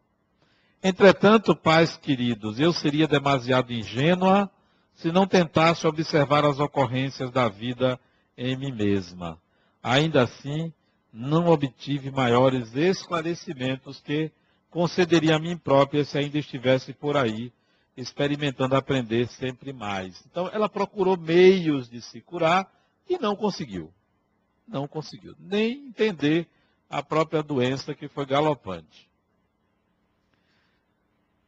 Entretanto, 0.84 1.56
pais 1.56 1.96
queridos, 1.98 2.60
eu 2.60 2.74
seria 2.74 3.08
demasiado 3.08 3.72
ingênua 3.72 4.50
se 4.96 5.12
não 5.12 5.28
tentasse 5.28 5.86
observar 5.86 6.44
as 6.44 6.60
ocorrências 6.60 7.30
da 7.30 7.48
vida 7.48 8.00
em 8.36 8.58
mim 8.58 8.72
mesma. 8.72 9.40
Ainda 9.84 10.24
assim, 10.24 10.74
não 11.14 11.46
obtive 11.46 12.10
maiores 12.10 12.76
esclarecimentos 12.76 14.00
que 14.00 14.32
concederia 14.72 15.36
a 15.36 15.40
mim 15.40 15.56
própria 15.56 16.04
se 16.04 16.18
ainda 16.18 16.40
estivesse 16.40 16.92
por 16.92 17.16
aí, 17.16 17.54
experimentando 17.96 18.76
aprender 18.76 19.28
sempre 19.28 19.72
mais. 19.72 20.26
Então, 20.26 20.50
ela 20.52 20.68
procurou 20.68 21.16
meios 21.16 21.88
de 21.88 22.02
se 22.02 22.20
curar 22.20 22.68
e 23.08 23.20
não 23.20 23.36
conseguiu. 23.36 23.94
Não 24.68 24.88
conseguiu. 24.88 25.36
Nem 25.40 25.86
entender 25.86 26.50
a 26.90 27.02
própria 27.02 27.42
doença 27.42 27.94
que 27.94 28.08
foi 28.08 28.26
galopante. 28.26 29.10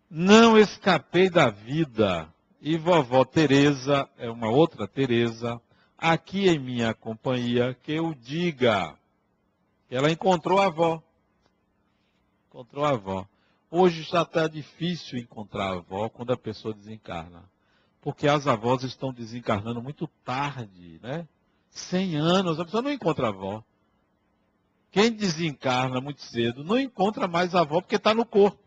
Não 0.10 0.58
escapei 0.58 1.30
da 1.30 1.50
vida. 1.50 2.34
E 2.62 2.78
vovó 2.78 3.24
Teresa, 3.24 4.10
é 4.18 4.30
uma 4.30 4.50
outra 4.50 4.88
Teresa, 4.88 5.62
aqui 5.98 6.48
em 6.50 6.58
minha 6.58 6.94
companhia, 6.94 7.78
que 7.84 7.92
eu 7.92 8.16
diga. 8.16 8.98
Ela 9.90 10.12
encontrou 10.12 10.60
a 10.60 10.66
avó. 10.66 11.04
Encontrou 12.50 12.86
a 12.86 12.90
avó. 12.90 13.28
Hoje 13.70 14.04
já 14.04 14.22
está 14.22 14.48
difícil 14.48 15.20
encontrar 15.20 15.66
a 15.66 15.78
avó 15.78 16.10
quando 16.10 16.32
a 16.34 16.38
pessoa 16.38 16.74
desencarna. 16.74 17.44
Porque 18.02 18.28
as 18.28 18.48
avós 18.48 18.84
estão 18.84 19.12
desencarnando 19.12 19.82
muito 19.82 20.08
tarde, 20.24 21.00
né? 21.04 21.28
100 21.72 22.16
anos, 22.16 22.60
a 22.60 22.66
pessoa 22.66 22.82
não 22.82 22.92
encontra 22.92 23.28
a 23.28 23.30
avó. 23.30 23.64
Quem 24.96 25.12
desencarna 25.12 26.00
muito 26.00 26.22
cedo 26.22 26.64
não 26.64 26.80
encontra 26.80 27.28
mais 27.28 27.54
a 27.54 27.60
avó 27.60 27.82
porque 27.82 27.98
está 27.98 28.14
no 28.14 28.26
corpo. 28.26 28.64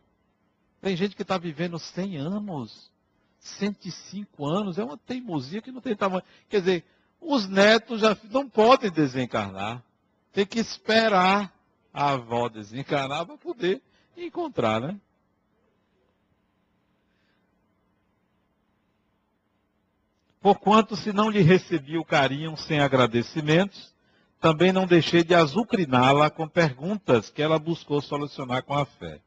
Tem 0.78 0.94
gente 0.94 1.16
que 1.16 1.22
está 1.22 1.38
vivendo 1.38 1.78
100 1.78 2.18
anos, 2.18 2.92
105 3.38 4.44
anos, 4.44 4.76
é 4.76 4.84
uma 4.84 4.98
teimosia 4.98 5.62
que 5.62 5.72
não 5.72 5.80
tem 5.80 5.96
tamanho. 5.96 6.22
Quer 6.46 6.60
dizer, 6.60 6.84
os 7.18 7.48
netos 7.48 8.02
já 8.02 8.14
não 8.24 8.46
podem 8.46 8.90
desencarnar. 8.90 9.82
Tem 10.30 10.44
que 10.44 10.58
esperar 10.58 11.50
a 11.94 12.10
avó 12.10 12.50
desencarnar 12.50 13.24
para 13.24 13.38
poder 13.38 13.80
encontrar, 14.14 14.82
né? 14.82 15.00
Porquanto, 20.42 20.94
se 20.94 21.10
não 21.10 21.30
lhe 21.30 21.40
recebi 21.40 21.96
o 21.96 22.04
carinho 22.04 22.54
sem 22.54 22.80
agradecimentos, 22.80 23.96
também 24.40 24.72
não 24.72 24.86
deixei 24.86 25.24
de 25.24 25.34
azucriná-la 25.34 26.30
com 26.30 26.46
perguntas 26.46 27.28
que 27.28 27.42
ela 27.42 27.58
buscou 27.58 28.00
solucionar 28.00 28.62
com 28.62 28.74
a 28.74 28.84
fé. 28.84 29.20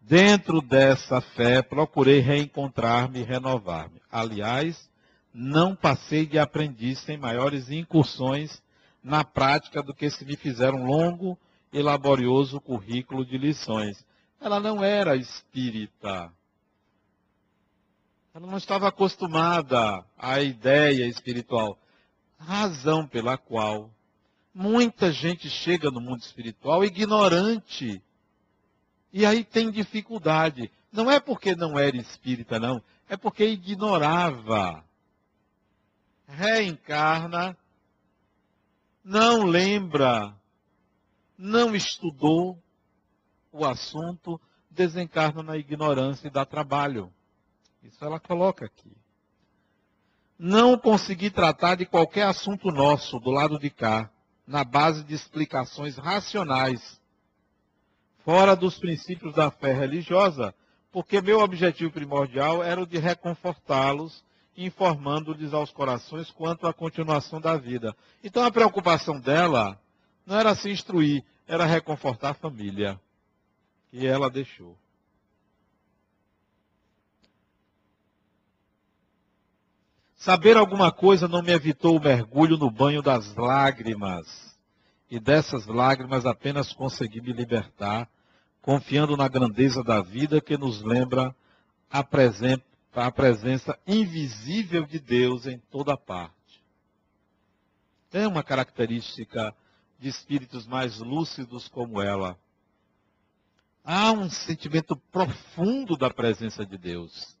Dentro 0.00 0.62
dessa 0.62 1.20
fé, 1.20 1.60
procurei 1.60 2.20
reencontrar-me 2.20 3.20
e 3.20 3.24
renovar-me. 3.24 4.00
Aliás, 4.10 4.88
não 5.34 5.76
passei 5.76 6.26
de 6.26 6.38
aprendiz 6.38 7.00
sem 7.00 7.18
maiores 7.18 7.70
incursões 7.70 8.62
na 9.02 9.22
prática 9.22 9.82
do 9.82 9.92
que 9.92 10.08
se 10.08 10.24
me 10.24 10.36
fizeram 10.36 10.78
um 10.78 10.86
longo 10.86 11.38
e 11.72 11.82
laborioso 11.82 12.60
currículo 12.60 13.24
de 13.24 13.36
lições. 13.36 14.04
Ela 14.40 14.60
não 14.60 14.82
era 14.82 15.16
espírita. 15.16 16.32
Ela 18.32 18.46
não 18.46 18.56
estava 18.56 18.88
acostumada 18.88 20.04
à 20.16 20.40
ideia 20.40 21.06
espiritual. 21.06 21.78
Razão 22.38 23.06
pela 23.06 23.36
qual 23.36 23.90
muita 24.54 25.12
gente 25.12 25.48
chega 25.48 25.90
no 25.90 26.00
mundo 26.00 26.20
espiritual 26.20 26.84
ignorante. 26.84 28.02
E 29.12 29.24
aí 29.24 29.44
tem 29.44 29.70
dificuldade. 29.70 30.70
Não 30.92 31.10
é 31.10 31.20
porque 31.20 31.54
não 31.54 31.78
era 31.78 31.96
espírita, 31.96 32.58
não. 32.58 32.82
É 33.08 33.16
porque 33.16 33.44
ignorava. 33.44 34.84
Reencarna 36.26 37.56
não 39.02 39.44
lembra, 39.44 40.36
não 41.36 41.74
estudou 41.74 42.62
o 43.50 43.64
assunto, 43.64 44.38
desencarna 44.70 45.42
na 45.42 45.56
ignorância 45.56 46.26
e 46.26 46.30
dá 46.30 46.44
trabalho. 46.44 47.10
Isso 47.82 48.04
ela 48.04 48.20
coloca 48.20 48.66
aqui. 48.66 48.92
Não 50.38 50.78
consegui 50.78 51.30
tratar 51.30 51.74
de 51.74 51.84
qualquer 51.84 52.22
assunto 52.22 52.68
nosso 52.70 53.18
do 53.18 53.30
lado 53.30 53.58
de 53.58 53.70
cá, 53.70 54.08
na 54.46 54.62
base 54.62 55.02
de 55.02 55.14
explicações 55.14 55.96
racionais, 55.96 57.00
fora 58.24 58.54
dos 58.54 58.78
princípios 58.78 59.34
da 59.34 59.50
fé 59.50 59.72
religiosa, 59.72 60.54
porque 60.92 61.20
meu 61.20 61.40
objetivo 61.40 61.90
primordial 61.90 62.62
era 62.62 62.80
o 62.80 62.86
de 62.86 62.98
reconfortá-los 62.98 64.24
informando-lhes 64.56 65.52
aos 65.52 65.70
corações 65.70 66.30
quanto 66.30 66.66
à 66.66 66.72
continuação 66.72 67.40
da 67.40 67.56
vida. 67.56 67.94
Então 68.22 68.44
a 68.44 68.50
preocupação 68.50 69.20
dela 69.20 69.80
não 70.26 70.38
era 70.38 70.54
se 70.54 70.70
instruir, 70.70 71.24
era 71.46 71.64
reconfortar 71.64 72.32
a 72.32 72.34
família. 72.34 73.00
E 73.92 74.06
ela 74.06 74.28
deixou. 74.28 74.76
Saber 80.18 80.56
alguma 80.56 80.90
coisa 80.90 81.28
não 81.28 81.40
me 81.42 81.52
evitou 81.52 81.96
o 81.96 82.02
mergulho 82.02 82.58
no 82.58 82.68
banho 82.68 83.00
das 83.00 83.36
lágrimas. 83.36 84.26
E 85.08 85.20
dessas 85.20 85.66
lágrimas 85.66 86.26
apenas 86.26 86.72
consegui 86.72 87.20
me 87.20 87.32
libertar, 87.32 88.10
confiando 88.60 89.16
na 89.16 89.28
grandeza 89.28 89.82
da 89.82 90.02
vida 90.02 90.40
que 90.40 90.58
nos 90.58 90.82
lembra 90.82 91.34
a, 91.88 92.02
presente, 92.02 92.64
a 92.92 93.12
presença 93.12 93.78
invisível 93.86 94.84
de 94.84 94.98
Deus 94.98 95.46
em 95.46 95.56
toda 95.70 95.96
parte. 95.96 96.34
É 98.12 98.26
uma 98.26 98.42
característica 98.42 99.54
de 100.00 100.08
espíritos 100.08 100.66
mais 100.66 100.98
lúcidos 100.98 101.68
como 101.68 102.02
ela. 102.02 102.36
Há 103.84 104.10
um 104.10 104.28
sentimento 104.28 104.96
profundo 104.96 105.96
da 105.96 106.10
presença 106.10 106.66
de 106.66 106.76
Deus. 106.76 107.37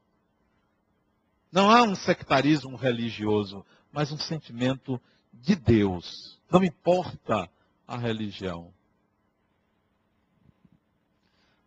Não 1.50 1.70
há 1.70 1.82
um 1.82 1.94
sectarismo 1.94 2.76
religioso, 2.76 3.64
mas 3.92 4.12
um 4.12 4.18
sentimento 4.18 5.00
de 5.32 5.54
Deus. 5.54 6.38
Não 6.50 6.62
importa 6.62 7.48
a 7.86 7.96
religião. 7.96 8.72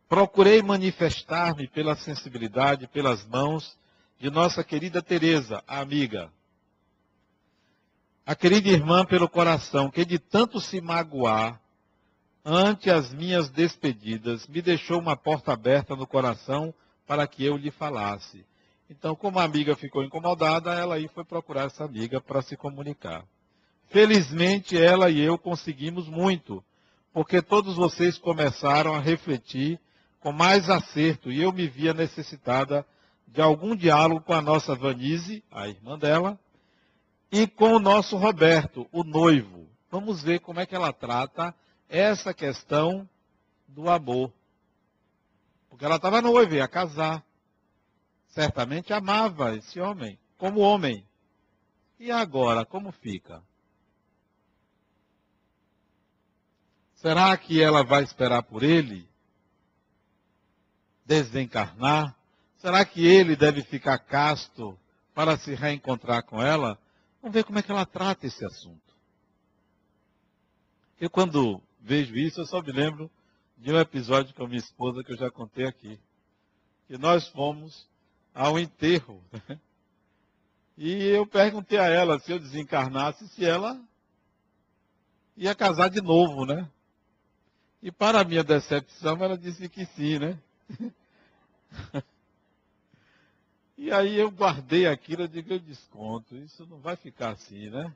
Procurei 0.07 0.61
manifestar-me 0.61 1.67
pela 1.67 1.95
sensibilidade, 1.95 2.87
pelas 2.87 3.25
mãos 3.25 3.77
de 4.19 4.29
nossa 4.29 4.63
querida 4.63 5.01
Teresa, 5.01 5.63
a 5.67 5.79
amiga. 5.79 6.31
A 8.25 8.35
querida 8.35 8.69
irmã 8.69 9.03
pelo 9.03 9.27
coração, 9.27 9.89
que 9.89 10.05
de 10.05 10.19
tanto 10.19 10.59
se 10.59 10.79
magoar 10.79 11.59
ante 12.45 12.89
as 12.89 13.13
minhas 13.13 13.49
despedidas, 13.49 14.47
me 14.47 14.61
deixou 14.61 14.99
uma 14.99 15.15
porta 15.15 15.53
aberta 15.53 15.95
no 15.95 16.05
coração 16.05 16.73
para 17.07 17.25
que 17.25 17.43
eu 17.43 17.57
lhe 17.57 17.71
falasse. 17.71 18.45
Então, 18.91 19.15
como 19.15 19.39
a 19.39 19.45
amiga 19.45 19.73
ficou 19.73 20.03
incomodada, 20.03 20.73
ela 20.73 20.95
aí 20.95 21.07
foi 21.07 21.23
procurar 21.23 21.67
essa 21.67 21.85
amiga 21.85 22.19
para 22.19 22.41
se 22.41 22.57
comunicar. 22.57 23.23
Felizmente, 23.87 24.77
ela 24.77 25.09
e 25.09 25.21
eu 25.21 25.37
conseguimos 25.37 26.09
muito, 26.09 26.61
porque 27.13 27.41
todos 27.41 27.77
vocês 27.77 28.17
começaram 28.17 28.93
a 28.93 28.99
refletir 28.99 29.79
com 30.19 30.33
mais 30.33 30.69
acerto 30.69 31.31
e 31.31 31.41
eu 31.41 31.53
me 31.53 31.69
via 31.69 31.93
necessitada 31.93 32.85
de 33.25 33.41
algum 33.41 33.77
diálogo 33.77 34.19
com 34.25 34.33
a 34.33 34.41
nossa 34.41 34.75
Vanise, 34.75 35.41
a 35.49 35.69
irmã 35.69 35.97
dela, 35.97 36.37
e 37.31 37.47
com 37.47 37.75
o 37.75 37.79
nosso 37.79 38.17
Roberto, 38.17 38.89
o 38.91 39.05
noivo. 39.05 39.69
Vamos 39.89 40.21
ver 40.21 40.41
como 40.41 40.59
é 40.59 40.65
que 40.65 40.75
ela 40.75 40.91
trata 40.91 41.55
essa 41.87 42.33
questão 42.33 43.07
do 43.69 43.89
amor. 43.89 44.33
Porque 45.69 45.85
ela 45.85 45.95
estava 45.95 46.21
noiva, 46.21 46.55
ia 46.55 46.67
casar. 46.67 47.23
Certamente 48.31 48.91
amava 48.91 49.55
esse 49.55 49.79
homem, 49.79 50.19
como 50.37 50.59
homem. 50.59 51.05
E 51.99 52.11
agora, 52.11 52.65
como 52.65 52.91
fica? 52.91 53.43
Será 56.95 57.35
que 57.37 57.61
ela 57.61 57.83
vai 57.83 58.03
esperar 58.03 58.43
por 58.43 58.63
ele? 58.63 59.09
desencarnar, 61.05 62.15
Será 62.61 62.85
que 62.85 63.03
ele 63.03 63.35
deve 63.35 63.63
ficar 63.63 63.97
casto 63.97 64.77
para 65.15 65.35
se 65.35 65.55
reencontrar 65.55 66.21
com 66.23 66.39
ela? 66.39 66.79
Vamos 67.19 67.33
ver 67.33 67.43
como 67.43 67.57
é 67.57 67.63
que 67.63 67.71
ela 67.71 67.87
trata 67.87 68.27
esse 68.27 68.45
assunto. 68.45 68.95
Eu, 70.99 71.09
quando 71.09 71.59
vejo 71.79 72.15
isso, 72.15 72.39
eu 72.39 72.45
só 72.45 72.61
me 72.61 72.71
lembro 72.71 73.09
de 73.57 73.73
um 73.73 73.79
episódio 73.79 74.35
com 74.35 74.43
a 74.43 74.47
minha 74.47 74.59
esposa 74.59 75.03
que 75.03 75.11
eu 75.11 75.17
já 75.17 75.31
contei 75.31 75.65
aqui. 75.65 75.99
Que 76.85 76.99
nós 76.99 77.27
fomos 77.29 77.89
ao 78.33 78.59
enterro. 78.59 79.23
E 80.77 81.03
eu 81.09 81.27
perguntei 81.27 81.77
a 81.77 81.85
ela 81.87 82.19
se 82.19 82.31
eu 82.31 82.39
desencarnasse, 82.39 83.27
se 83.29 83.45
ela 83.45 83.79
ia 85.37 85.53
casar 85.53 85.89
de 85.89 86.01
novo, 86.01 86.45
né? 86.45 86.67
E 87.83 87.91
para 87.91 88.23
minha 88.23 88.43
decepção, 88.43 89.23
ela 89.23 89.37
disse 89.37 89.67
que 89.69 89.85
sim, 89.85 90.17
né? 90.19 90.39
E 93.77 93.91
aí 93.91 94.15
eu 94.19 94.29
guardei 94.29 94.85
aquilo, 94.85 95.23
eu 95.23 95.27
digo, 95.27 95.53
eu 95.53 95.59
desconto, 95.59 96.35
isso 96.35 96.67
não 96.67 96.77
vai 96.77 96.95
ficar 96.95 97.31
assim, 97.31 97.67
né? 97.71 97.91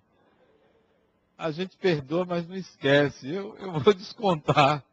A 1.37 1.51
gente 1.51 1.77
perdoa, 1.77 2.25
mas 2.25 2.47
não 2.47 2.55
esquece, 2.55 3.29
eu, 3.29 3.55
eu 3.57 3.79
vou 3.79 3.93
descontar. 3.93 4.83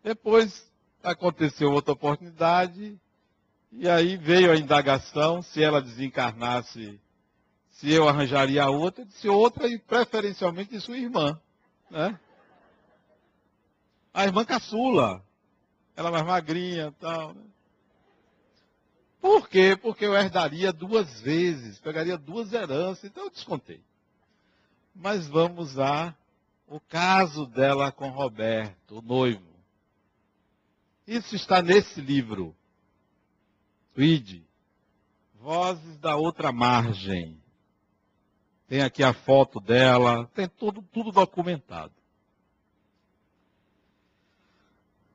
Depois 0.00 0.64
aconteceu 1.02 1.72
outra 1.72 1.92
oportunidade, 1.92 2.96
e 3.72 3.88
aí 3.88 4.16
veio 4.16 4.50
a 4.50 4.56
indagação 4.56 5.42
se 5.42 5.62
ela 5.62 5.80
desencarnasse, 5.80 7.00
se 7.70 7.90
eu 7.90 8.08
arranjaria 8.08 8.68
outra, 8.68 9.04
disse 9.04 9.28
outra 9.28 9.68
e 9.68 9.78
preferencialmente 9.78 10.70
de 10.70 10.80
sua 10.80 10.98
irmã, 10.98 11.40
né? 11.90 12.18
A 14.12 14.24
irmã 14.24 14.44
caçula, 14.44 15.24
ela 15.96 16.10
mais 16.10 16.24
magrinha 16.24 16.88
e 16.88 17.00
tal, 17.00 17.32
né? 17.34 17.42
Por 19.20 19.48
quê? 19.48 19.76
Porque 19.80 20.06
eu 20.06 20.14
herdaria 20.14 20.72
duas 20.72 21.20
vezes, 21.20 21.78
pegaria 21.78 22.16
duas 22.16 22.52
heranças, 22.52 23.04
então 23.04 23.24
eu 23.24 23.30
descontei. 23.30 23.82
Mas 24.94 25.26
vamos 25.28 25.78
a 25.78 26.14
o 26.66 26.80
caso 26.80 27.46
dela 27.46 27.90
com 27.90 28.08
Roberto, 28.08 28.98
o 28.98 29.02
noivo. 29.02 29.50
Isso 31.06 31.34
está 31.34 31.60
nesse 31.60 32.00
livro. 32.00 32.56
Ide. 34.02 34.46
Vozes 35.34 35.98
da 35.98 36.16
outra 36.16 36.52
margem. 36.52 37.40
Tem 38.68 38.82
aqui 38.82 39.02
a 39.02 39.12
foto 39.12 39.58
dela, 39.58 40.30
tem 40.34 40.48
tudo, 40.48 40.82
tudo 40.92 41.10
documentado. 41.10 41.92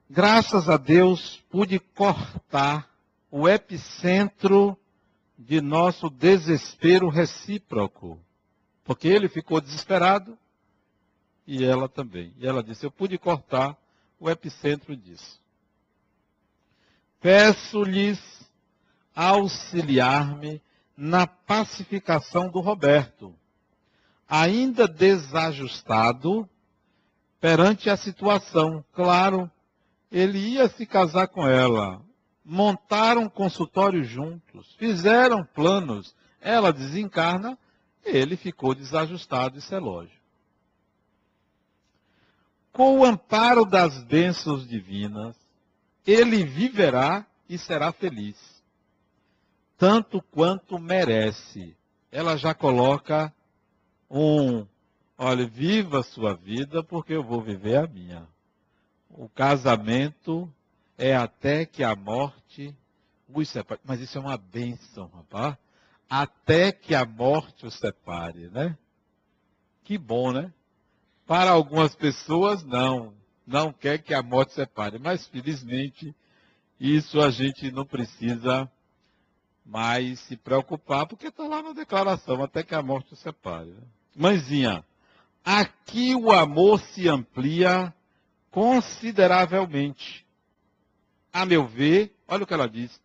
Graças 0.10 0.70
a 0.70 0.78
Deus 0.78 1.44
pude 1.50 1.80
cortar 1.80 2.90
o 3.32 3.48
epicentro 3.48 4.78
de 5.38 5.62
nosso 5.62 6.10
desespero 6.10 7.10
recíproco. 7.10 8.20
Porque 8.84 9.08
ele 9.08 9.28
ficou 9.28 9.60
desesperado 9.60 10.38
e 11.48 11.64
ela 11.64 11.90
também. 11.90 12.34
E 12.38 12.48
ela 12.48 12.64
disse: 12.64 12.86
Eu 12.86 12.92
pude 12.92 13.18
cortar 13.18 13.78
o 14.20 14.30
epicentro 14.30 14.96
disso. 14.96 15.42
Peço-lhes 17.20 18.20
auxiliar-me 19.16 20.62
na 20.98 21.26
pacificação 21.26 22.50
do 22.50 22.60
Roberto, 22.60 23.34
ainda 24.28 24.88
desajustado 24.88 26.50
perante 27.40 27.90
a 27.90 27.98
situação. 27.98 28.84
Claro, 28.94 29.50
ele 30.12 30.40
ia 30.40 30.68
se 30.68 30.86
casar 30.86 31.28
com 31.28 31.48
ela, 31.48 32.02
montaram 32.44 33.30
consultório 33.30 34.04
juntos, 34.04 34.74
fizeram 34.78 35.44
planos. 35.44 36.16
Ela 36.42 36.72
desencarna, 36.72 37.58
ele 38.04 38.38
ficou 38.38 38.76
desajustado, 38.76 39.58
isso 39.58 39.74
é 39.74 39.80
lógico. 39.80 40.16
Com 42.72 43.00
o 43.00 43.06
amparo 43.06 43.66
das 43.66 44.04
bênçãos 44.04 44.68
divinas, 44.68 45.36
ele 46.06 46.44
viverá 46.44 47.26
e 47.48 47.58
será 47.58 47.92
feliz, 47.92 48.36
tanto 49.86 50.20
quanto 50.20 50.80
merece. 50.80 51.78
Ela 52.12 52.38
já 52.38 52.56
coloca 52.56 53.32
um, 54.10 54.66
olha, 55.16 55.46
viva 55.46 56.00
a 56.00 56.04
sua 56.04 56.34
vida, 56.34 56.84
porque 56.84 57.14
eu 57.14 57.24
vou 57.24 57.40
viver 57.40 57.78
a 57.78 57.86
minha. 57.86 58.28
O 59.12 59.30
casamento 59.30 60.52
é 60.98 61.16
até 61.16 61.68
que 61.68 61.84
a 61.84 61.96
morte 61.96 62.76
os 63.32 63.48
separe. 63.48 63.80
Mas 63.86 64.02
isso 64.02 64.18
é 64.18 64.22
uma 64.22 64.38
bênção, 64.38 65.06
rapaz. 65.14 65.56
Até 66.10 66.72
que 66.72 66.96
a 66.96 67.06
morte 67.06 67.68
os 67.68 67.76
separe, 67.76 68.50
né? 68.50 68.76
Que 69.84 70.00
bom, 70.00 70.32
né? 70.32 70.52
Para 71.28 71.52
algumas 71.52 71.94
pessoas, 71.94 72.64
não. 72.64 73.14
Não 73.46 73.72
quer 73.72 74.00
que 74.00 74.16
a 74.16 74.24
morte 74.24 74.54
separe. 74.54 74.98
Mas, 74.98 75.28
felizmente, 75.28 76.16
isso 76.80 77.22
a 77.22 77.30
gente 77.30 77.70
não 77.72 77.86
precisa 77.86 78.68
mais 79.66 80.20
se 80.22 80.38
preocupar, 80.38 81.08
porque 81.08 81.28
está 81.28 81.48
lá 81.48 81.64
na 81.64 81.74
declaração, 81.74 82.44
até 82.44 82.64
que 82.64 82.76
a 82.76 82.82
morte 82.82 83.14
os 83.14 83.20
separe. 83.20 83.72
Né? 83.72 83.82
Mãezinha, 84.16 84.86
aqui 85.44 86.14
o 86.14 86.32
amor 86.32 86.80
se 86.80 87.10
amplia 87.10 87.94
consideravelmente 88.52 90.26
a 91.36 91.46
meu 91.46 91.68
ver, 91.68 92.16
olha 92.30 92.46
o 92.46 92.48
que 92.48 92.54
ela 92.54 92.70
diz, 92.70 93.02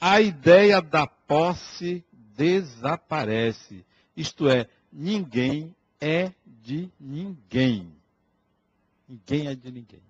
a 0.00 0.18
ideia 0.18 0.80
da 0.80 1.06
posse 1.06 2.02
desaparece. 2.10 3.84
Isto 4.16 4.48
é, 4.48 4.66
ninguém 4.90 5.76
é 6.00 6.32
de 6.46 6.90
ninguém. 6.98 7.94
Ninguém 9.06 9.48
é 9.48 9.54
de 9.54 9.70
ninguém. 9.70 10.02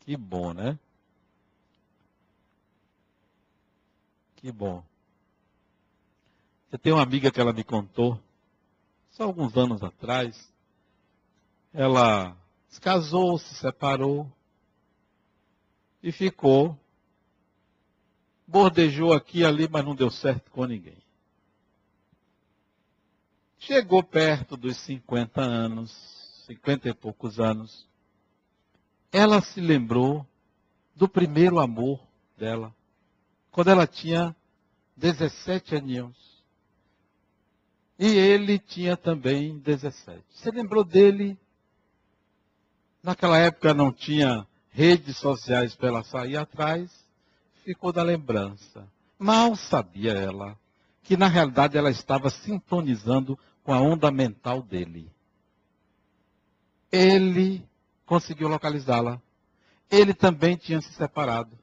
Que 0.00 0.14
bom, 0.14 0.52
né? 0.52 0.78
Que 4.44 4.52
bom. 4.52 4.84
Eu 6.70 6.78
tenho 6.78 6.96
uma 6.96 7.02
amiga 7.02 7.30
que 7.30 7.40
ela 7.40 7.50
me 7.50 7.64
contou, 7.64 8.20
só 9.12 9.22
alguns 9.22 9.56
anos 9.56 9.82
atrás. 9.82 10.52
Ela 11.72 12.36
se 12.68 12.78
casou, 12.78 13.38
se 13.38 13.54
separou, 13.54 14.30
e 16.02 16.12
ficou. 16.12 16.78
Bordejou 18.46 19.14
aqui 19.14 19.38
e 19.38 19.44
ali, 19.46 19.66
mas 19.66 19.82
não 19.82 19.94
deu 19.94 20.10
certo 20.10 20.50
com 20.50 20.66
ninguém. 20.66 21.02
Chegou 23.58 24.02
perto 24.02 24.58
dos 24.58 24.76
50 24.76 25.40
anos, 25.40 25.90
50 26.46 26.90
e 26.90 26.92
poucos 26.92 27.40
anos. 27.40 27.88
Ela 29.10 29.40
se 29.40 29.58
lembrou 29.58 30.26
do 30.94 31.08
primeiro 31.08 31.58
amor 31.58 31.98
dela, 32.36 32.74
quando 33.54 33.68
ela 33.68 33.86
tinha 33.86 34.34
17 34.96 35.76
aninhos. 35.76 36.44
E 37.96 38.08
ele 38.08 38.58
tinha 38.58 38.96
também 38.96 39.56
17. 39.60 40.24
Você 40.28 40.50
lembrou 40.50 40.82
dele? 40.82 41.38
Naquela 43.00 43.38
época 43.38 43.72
não 43.72 43.92
tinha 43.92 44.44
redes 44.70 45.16
sociais 45.18 45.72
para 45.76 45.86
ela 45.86 46.02
sair 46.02 46.36
atrás, 46.36 46.90
ficou 47.62 47.92
da 47.92 48.02
lembrança. 48.02 48.88
Mal 49.16 49.54
sabia 49.54 50.14
ela 50.14 50.58
que 51.04 51.16
na 51.16 51.28
realidade 51.28 51.78
ela 51.78 51.90
estava 51.90 52.30
sintonizando 52.30 53.38
com 53.62 53.72
a 53.72 53.80
onda 53.80 54.10
mental 54.10 54.62
dele. 54.62 55.08
Ele 56.90 57.64
conseguiu 58.04 58.48
localizá-la. 58.48 59.22
Ele 59.88 60.12
também 60.12 60.56
tinha 60.56 60.80
se 60.80 60.92
separado. 60.94 61.56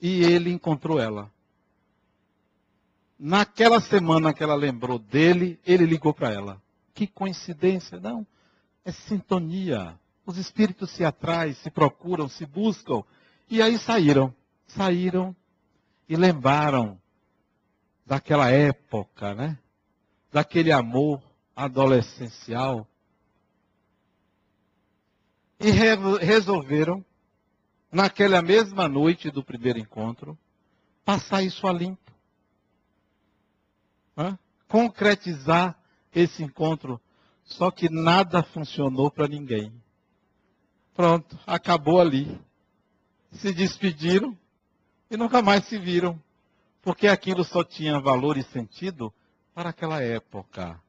E 0.00 0.22
ele 0.22 0.50
encontrou 0.50 1.00
ela. 1.00 1.30
Naquela 3.18 3.80
semana 3.80 4.32
que 4.32 4.42
ela 4.42 4.54
lembrou 4.54 4.98
dele, 4.98 5.58
ele 5.66 5.84
ligou 5.84 6.14
para 6.14 6.32
ela. 6.32 6.62
Que 6.94 7.06
coincidência, 7.06 7.98
não? 7.98 8.26
É 8.84 8.92
sintonia 8.92 9.98
os 10.28 10.36
espíritos 10.36 10.90
se 10.90 11.06
atraem, 11.06 11.54
se 11.54 11.70
procuram, 11.70 12.28
se 12.28 12.44
buscam. 12.44 13.02
E 13.48 13.62
aí 13.62 13.78
saíram. 13.78 14.34
Saíram 14.66 15.34
e 16.06 16.14
lembraram 16.14 17.00
daquela 18.04 18.50
época, 18.50 19.34
né? 19.34 19.58
Daquele 20.30 20.70
amor 20.70 21.22
adolescencial. 21.56 22.86
E 25.58 25.70
re 25.70 25.96
resolveram, 26.20 27.02
naquela 27.90 28.42
mesma 28.42 28.86
noite 28.88 29.30
do 29.30 29.42
primeiro 29.42 29.78
encontro, 29.78 30.38
passar 31.04 31.42
isso 31.42 31.66
a 31.66 31.72
limpo. 31.72 32.12
Né? 34.16 34.38
Concretizar 34.66 35.78
esse 36.14 36.42
encontro. 36.42 37.00
Só 37.44 37.70
que 37.70 37.88
nada 37.88 38.42
funcionou 38.42 39.10
para 39.10 39.26
ninguém. 39.26 39.72
Pronto, 40.94 41.38
acabou 41.46 42.00
ali. 42.00 42.38
Se 43.32 43.52
despediram, 43.52 44.36
e 45.10 45.16
nunca 45.16 45.40
mais 45.40 45.64
se 45.66 45.78
viram, 45.78 46.20
porque 46.82 47.08
aquilo 47.08 47.44
só 47.44 47.64
tinha 47.64 48.00
valor 48.00 48.36
e 48.36 48.42
sentido 48.42 49.12
para 49.54 49.70
aquela 49.70 50.02
época. 50.02 50.80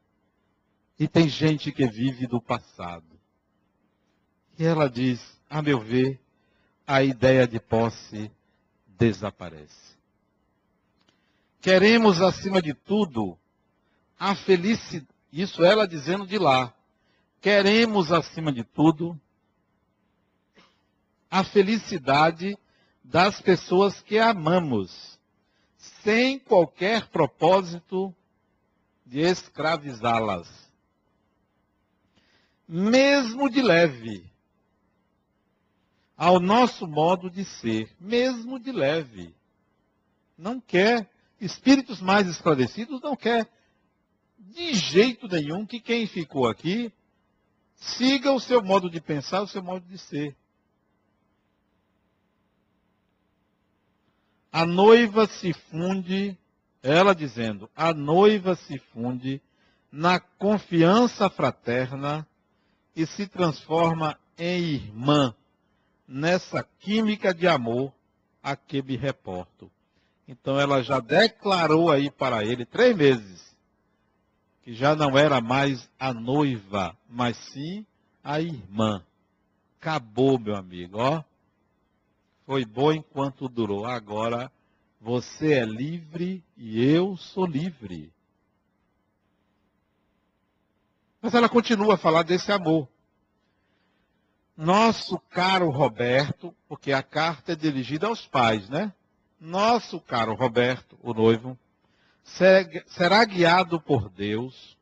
E 1.00 1.08
tem 1.08 1.30
gente 1.30 1.72
que 1.72 1.88
vive 1.88 2.28
do 2.28 2.42
passado. 2.42 3.06
E 4.58 4.66
ela 4.66 4.90
diz, 4.90 5.22
a 5.50 5.62
meu 5.62 5.80
ver, 5.80 6.20
a 6.89 7.04
ideia 7.04 7.47
de 7.47 7.60
posse 7.60 8.32
desaparece. 8.88 9.95
Queremos, 11.62 12.19
acima 12.19 12.60
de 12.63 12.73
tudo, 12.73 13.38
a 14.17 14.34
felicidade. 14.34 15.08
Isso 15.32 15.63
ela 15.63 15.88
dizendo 15.88 16.25
de 16.25 16.39
lá. 16.39 16.73
Queremos, 17.39 18.12
acima 18.12 18.52
de 18.52 18.63
tudo, 18.63 19.19
a 21.30 21.43
felicidade 21.43 22.58
das 23.04 23.39
pessoas 23.39 24.02
que 24.02 24.17
amamos, 24.17 25.19
sem 26.04 26.39
qualquer 26.39 27.06
propósito 27.10 28.12
de 29.06 29.19
escravizá-las. 29.19 30.49
Mesmo 32.67 33.47
de 33.47 33.62
leve, 33.62 34.29
ao 36.20 36.38
nosso 36.38 36.86
modo 36.86 37.30
de 37.30 37.46
ser, 37.46 37.96
mesmo 37.98 38.60
de 38.60 38.74
leve. 38.74 39.34
Não 40.38 40.60
quer, 40.60 41.10
espíritos 41.40 42.02
mais 42.02 42.28
esclarecidos 42.28 43.00
não 43.00 43.16
quer 43.16 43.50
de 44.38 44.74
jeito 44.74 45.30
nenhum 45.30 45.66
que 45.66 45.80
quem 45.80 46.06
ficou 46.06 46.46
aqui 46.46 46.92
siga 47.74 48.34
o 48.34 48.40
seu 48.40 48.62
modo 48.62 48.90
de 48.90 49.00
pensar, 49.00 49.42
o 49.42 49.48
seu 49.48 49.64
modo 49.64 49.86
de 49.86 49.98
ser. 49.98 50.36
A 54.52 54.66
noiva 54.66 55.26
se 55.26 55.54
funde, 55.54 56.38
ela 56.84 57.16
dizendo, 57.16 57.70
a 57.74 57.94
noiva 57.94 58.56
se 58.58 58.78
funde 58.78 59.42
na 59.90 60.20
confiança 60.20 61.30
fraterna 61.30 62.28
e 62.94 63.08
se 63.08 63.26
transforma 63.26 64.20
em 64.38 64.64
irmã 64.64 65.34
nessa 66.10 66.63
química 66.80 67.32
de 67.32 67.48
amor 67.48 67.93
a 68.41 68.56
que 68.56 68.82
me 68.82 68.98
reporto. 68.98 69.72
Então 70.28 70.60
ela 70.60 70.82
já 70.82 71.00
declarou 71.00 71.91
aí 71.91 72.10
para 72.10 72.43
ele 72.43 72.65
três 72.65 72.98
meses 72.98 73.56
que 74.63 74.74
já 74.74 74.95
não 74.95 75.17
era 75.17 75.39
mais 75.39 75.89
a 76.00 76.12
noiva, 76.13 76.98
mas 77.08 77.38
sim 77.52 77.86
a 78.24 78.41
irmã. 78.41 79.04
Acabou, 79.80 80.39
meu 80.39 80.56
amigo, 80.56 80.98
ó. 80.98 81.24
Foi 82.45 82.65
bom 82.65 82.91
enquanto 82.91 83.48
durou. 83.48 83.86
Agora 83.86 84.52
você 85.00 85.54
é 85.54 85.65
livre 85.65 86.43
e 86.58 86.84
eu 86.84 87.15
sou 87.17 87.45
livre. 87.45 88.12
Mas 91.22 91.34
ela 91.34 91.48
continua 91.48 91.93
a 91.93 91.98
falar 91.98 92.24
desse 92.24 92.52
amor. 92.52 92.88
Nosso 94.62 95.17
caro 95.30 95.69
Roberto, 95.69 96.54
porque 96.67 96.91
a 96.91 97.02
carta 97.02 97.54
é 97.54 97.56
dirigida 97.56 98.08
aos 98.08 98.28
pais, 98.28 98.67
né? 98.67 98.91
Nosso 99.39 100.02
caro 100.02 100.34
Roberto, 100.34 101.00
o 101.02 101.13
noivo, 101.13 101.58
será 102.26 103.24
guiado 103.24 103.80
por 103.80 104.10
Deus 104.10 104.78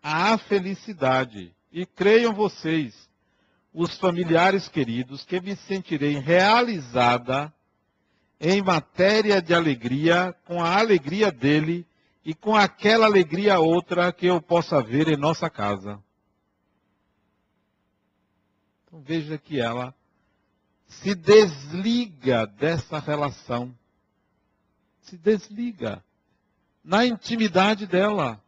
à 0.00 0.38
felicidade. 0.38 1.52
E 1.72 1.84
creiam 1.84 2.32
vocês, 2.32 2.94
os 3.74 3.98
familiares 3.98 4.68
queridos, 4.68 5.24
que 5.24 5.40
me 5.40 5.56
sentirei 5.56 6.20
realizada 6.20 7.52
em 8.38 8.62
matéria 8.62 9.42
de 9.42 9.52
alegria, 9.52 10.32
com 10.46 10.62
a 10.62 10.78
alegria 10.78 11.32
dele 11.32 11.84
e 12.24 12.34
com 12.34 12.54
aquela 12.54 13.06
alegria 13.06 13.58
outra 13.58 14.12
que 14.12 14.26
eu 14.26 14.40
possa 14.40 14.80
ver 14.80 15.08
em 15.08 15.16
nossa 15.16 15.50
casa. 15.50 16.00
Então 18.88 19.02
veja 19.02 19.36
que 19.36 19.60
ela 19.60 19.94
se 20.86 21.14
desliga 21.14 22.46
dessa 22.46 22.98
relação. 22.98 23.74
Se 25.02 25.18
desliga 25.18 26.02
na 26.82 27.04
intimidade 27.04 27.86
dela. 27.86 28.42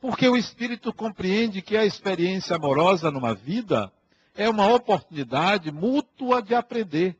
Porque 0.00 0.28
o 0.28 0.36
espírito 0.36 0.92
compreende 0.92 1.60
que 1.60 1.76
a 1.76 1.84
experiência 1.84 2.54
amorosa 2.54 3.10
numa 3.10 3.34
vida 3.34 3.92
é 4.36 4.48
uma 4.48 4.72
oportunidade 4.72 5.72
mútua 5.72 6.40
de 6.40 6.54
aprender. 6.54 7.16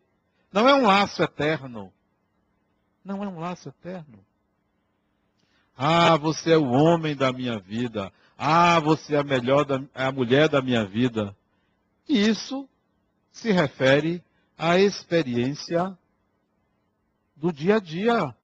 Não 0.52 0.68
é 0.68 0.74
um 0.74 0.86
laço 0.86 1.22
eterno. 1.22 1.92
Não 3.04 3.24
é 3.24 3.26
um 3.26 3.40
laço 3.40 3.68
eterno. 3.68 4.24
Ah, 5.76 6.16
você 6.16 6.52
é 6.52 6.56
o 6.56 6.70
homem 6.70 7.16
da 7.16 7.32
minha 7.32 7.58
vida. 7.58 8.12
Ah, 8.38 8.78
você 8.78 9.16
é 9.16 9.18
a 9.18 9.24
melhor 9.24 9.64
da, 9.64 9.82
é 9.92 10.04
a 10.04 10.12
mulher 10.12 10.48
da 10.48 10.62
minha 10.62 10.84
vida. 10.84 11.36
Isso 12.08 12.68
se 13.32 13.50
refere 13.50 14.22
à 14.56 14.78
experiência 14.78 15.96
do 17.36 17.52
dia 17.52 17.76
a 17.76 17.80
dia. 17.80 18.34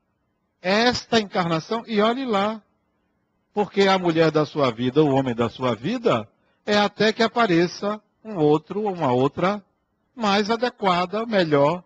Esta 0.61 1.18
encarnação, 1.18 1.85
e 1.87 2.01
olhe 2.01 2.25
lá, 2.25 2.62
porque 3.53 3.83
a 3.83 3.99
mulher 3.99 4.31
da 4.31 4.44
sua 4.44 4.70
vida, 4.70 5.03
o 5.03 5.14
homem 5.14 5.35
da 5.35 5.49
sua 5.49 5.75
vida, 5.75 6.29
é 6.66 6.77
até 6.77 7.12
que 7.12 7.23
apareça 7.23 8.01
um 8.25 8.37
outro 8.37 8.83
ou 8.83 8.92
uma 8.92 9.12
outra 9.12 9.64
mais 10.14 10.51
adequada, 10.51 11.25
melhor. 11.25 11.83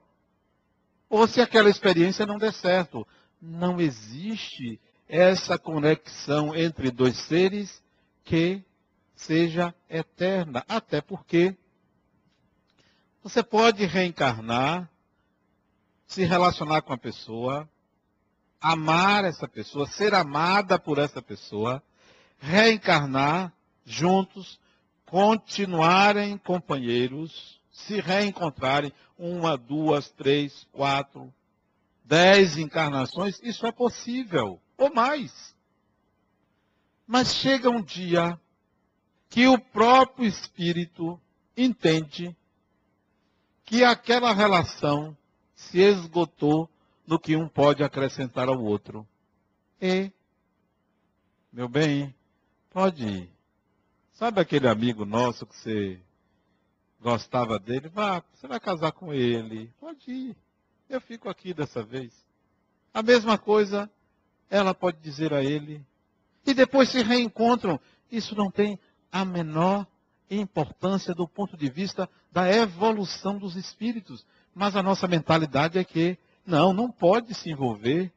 Ou 1.08 1.28
se 1.28 1.40
aquela 1.40 1.70
experiência 1.70 2.26
não 2.26 2.38
der 2.38 2.52
certo. 2.52 3.06
Não 3.40 3.80
existe 3.80 4.80
essa 5.08 5.58
conexão 5.58 6.54
entre 6.54 6.90
dois 6.90 7.16
seres 7.26 7.82
que 8.24 8.64
seja 9.14 9.74
eterna. 9.88 10.64
Até 10.66 11.00
porque 11.00 11.56
você 13.24 13.42
pode 13.42 13.86
reencarnar, 13.86 14.86
se 16.06 16.24
relacionar 16.24 16.82
com 16.82 16.92
a 16.92 16.98
pessoa, 16.98 17.66
amar 18.60 19.24
essa 19.24 19.48
pessoa, 19.48 19.86
ser 19.86 20.12
amada 20.12 20.78
por 20.78 20.98
essa 20.98 21.22
pessoa, 21.22 21.82
reencarnar 22.38 23.50
juntos, 23.82 24.60
continuarem 25.06 26.36
companheiros, 26.36 27.58
se 27.72 27.98
reencontrarem 27.98 28.92
uma, 29.18 29.56
duas, 29.56 30.10
três, 30.10 30.66
quatro, 30.70 31.32
dez 32.04 32.58
encarnações, 32.58 33.40
isso 33.42 33.66
é 33.66 33.72
possível, 33.72 34.60
ou 34.76 34.92
mais. 34.92 35.56
Mas 37.06 37.34
chega 37.34 37.70
um 37.70 37.80
dia 37.80 38.38
que 39.30 39.46
o 39.46 39.58
próprio 39.58 40.28
espírito 40.28 41.18
entende 41.56 42.36
que 43.64 43.82
aquela 43.82 44.32
relação 44.32 45.16
se 45.54 45.78
esgotou 45.80 46.68
no 47.06 47.18
que 47.18 47.36
um 47.36 47.48
pode 47.48 47.82
acrescentar 47.82 48.48
ao 48.48 48.62
outro. 48.62 49.06
E, 49.80 50.10
meu 51.52 51.68
bem, 51.68 52.14
pode 52.70 53.06
ir. 53.06 53.30
Sabe 54.12 54.40
aquele 54.40 54.68
amigo 54.68 55.04
nosso 55.04 55.46
que 55.46 55.56
você 55.56 56.00
gostava 57.00 57.58
dele? 57.58 57.88
Vá, 57.88 58.22
você 58.32 58.46
vai 58.46 58.60
casar 58.60 58.92
com 58.92 59.12
ele. 59.12 59.72
Pode 59.80 60.10
ir. 60.10 60.36
Eu 60.88 61.00
fico 61.00 61.28
aqui 61.28 61.52
dessa 61.52 61.82
vez. 61.82 62.12
A 62.92 63.02
mesma 63.02 63.36
coisa 63.36 63.90
ela 64.48 64.74
pode 64.74 64.98
dizer 64.98 65.32
a 65.32 65.42
ele. 65.42 65.84
E 66.46 66.54
depois 66.54 66.90
se 66.90 67.02
reencontram. 67.02 67.80
Isso 68.10 68.36
não 68.36 68.50
tem 68.50 68.78
a 69.10 69.24
menor 69.24 69.86
importância 70.30 71.14
do 71.14 71.28
ponto 71.28 71.56
de 71.56 71.68
vista 71.68 72.08
da 72.32 72.50
evolução 72.50 73.38
dos 73.38 73.56
espíritos. 73.56 74.24
Mas 74.54 74.76
a 74.76 74.82
nossa 74.82 75.06
mentalidade 75.06 75.78
é 75.78 75.84
que, 75.84 76.18
não, 76.46 76.72
não 76.72 76.90
pode 76.90 77.34
se 77.34 77.50
envolver. 77.50 78.12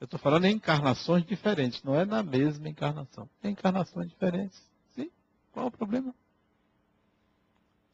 Eu 0.00 0.04
estou 0.04 0.18
falando 0.18 0.44
em 0.44 0.54
encarnações 0.54 1.24
diferentes, 1.24 1.82
não 1.82 1.94
é 1.94 2.04
na 2.04 2.22
mesma 2.22 2.68
encarnação. 2.68 3.28
É 3.42 3.48
encarnações 3.48 4.08
diferentes. 4.08 4.60
Sim? 4.94 5.10
Qual 5.52 5.66
é 5.66 5.68
o 5.68 5.72
problema? 5.72 6.14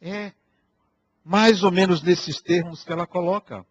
É 0.00 0.32
mais 1.24 1.62
ou 1.62 1.70
menos 1.70 2.02
nesses 2.02 2.40
termos 2.40 2.82
que 2.82 2.92
ela 2.92 3.06
coloca. 3.06 3.64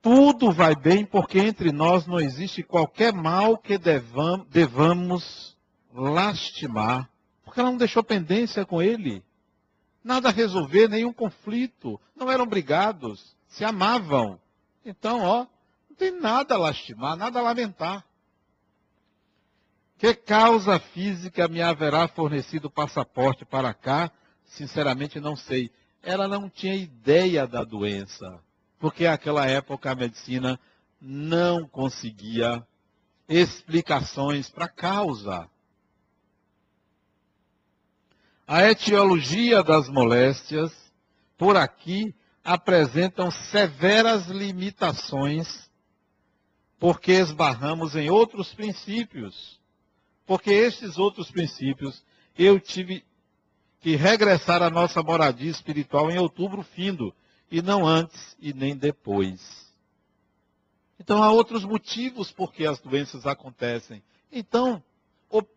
Tudo 0.00 0.52
vai 0.52 0.76
bem 0.76 1.04
porque 1.04 1.40
entre 1.40 1.72
nós 1.72 2.06
não 2.06 2.20
existe 2.20 2.62
qualquer 2.62 3.12
mal 3.12 3.58
que 3.58 3.76
devamos 3.76 5.55
lastimar. 5.96 7.10
Porque 7.44 7.60
ela 7.60 7.70
não 7.70 7.78
deixou 7.78 8.02
pendência 8.04 8.64
com 8.64 8.82
ele. 8.82 9.24
Nada 10.04 10.28
a 10.28 10.32
resolver, 10.32 10.88
nenhum 10.88 11.12
conflito. 11.12 12.00
Não 12.14 12.30
eram 12.30 12.46
brigados, 12.46 13.34
se 13.48 13.64
amavam. 13.64 14.40
Então, 14.84 15.22
ó, 15.22 15.46
não 15.88 15.96
tem 15.96 16.12
nada 16.12 16.54
a 16.54 16.58
lastimar, 16.58 17.16
nada 17.16 17.38
a 17.38 17.42
lamentar. 17.42 18.04
Que 19.98 20.14
causa 20.14 20.78
física 20.78 21.48
me 21.48 21.62
haverá 21.62 22.06
fornecido 22.06 22.70
passaporte 22.70 23.44
para 23.44 23.72
cá? 23.72 24.10
Sinceramente, 24.44 25.18
não 25.18 25.34
sei. 25.34 25.70
Ela 26.02 26.28
não 26.28 26.50
tinha 26.50 26.74
ideia 26.74 27.46
da 27.46 27.64
doença. 27.64 28.38
Porque 28.78 29.08
naquela 29.08 29.46
época 29.46 29.90
a 29.90 29.94
medicina 29.94 30.60
não 31.00 31.66
conseguia 31.66 32.64
explicações 33.28 34.50
para 34.50 34.66
a 34.66 34.68
causa. 34.68 35.48
A 38.46 38.62
etiologia 38.70 39.60
das 39.60 39.88
moléstias, 39.88 40.72
por 41.36 41.56
aqui, 41.56 42.14
apresentam 42.44 43.28
severas 43.28 44.28
limitações, 44.28 45.68
porque 46.78 47.10
esbarramos 47.10 47.96
em 47.96 48.08
outros 48.08 48.54
princípios. 48.54 49.60
Porque 50.24 50.52
estes 50.52 50.96
outros 50.96 51.28
princípios 51.28 52.04
eu 52.38 52.60
tive 52.60 53.04
que 53.80 53.96
regressar 53.96 54.62
à 54.62 54.70
nossa 54.70 55.02
moradia 55.02 55.50
espiritual 55.50 56.08
em 56.10 56.18
outubro 56.18 56.62
findo, 56.62 57.12
e 57.50 57.60
não 57.60 57.84
antes 57.84 58.36
e 58.40 58.52
nem 58.52 58.76
depois. 58.76 59.74
Então 61.00 61.20
há 61.20 61.32
outros 61.32 61.64
motivos 61.64 62.30
por 62.30 62.52
que 62.52 62.64
as 62.64 62.78
doenças 62.80 63.26
acontecem. 63.26 64.02
Então, 64.30 64.82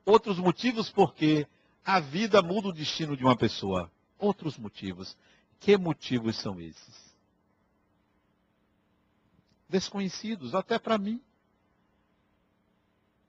outros 0.05 0.39
motivos 0.39 0.89
por 0.89 1.13
que 1.13 1.47
a 1.85 1.99
vida 1.99 2.41
muda 2.41 2.69
o 2.69 2.73
destino 2.73 3.15
de 3.15 3.23
uma 3.23 3.35
pessoa. 3.35 3.91
Outros 4.17 4.57
motivos. 4.57 5.17
Que 5.59 5.77
motivos 5.77 6.37
são 6.37 6.59
esses? 6.59 7.15
Desconhecidos, 9.67 10.55
até 10.55 10.79
para 10.79 10.97
mim. 10.97 11.21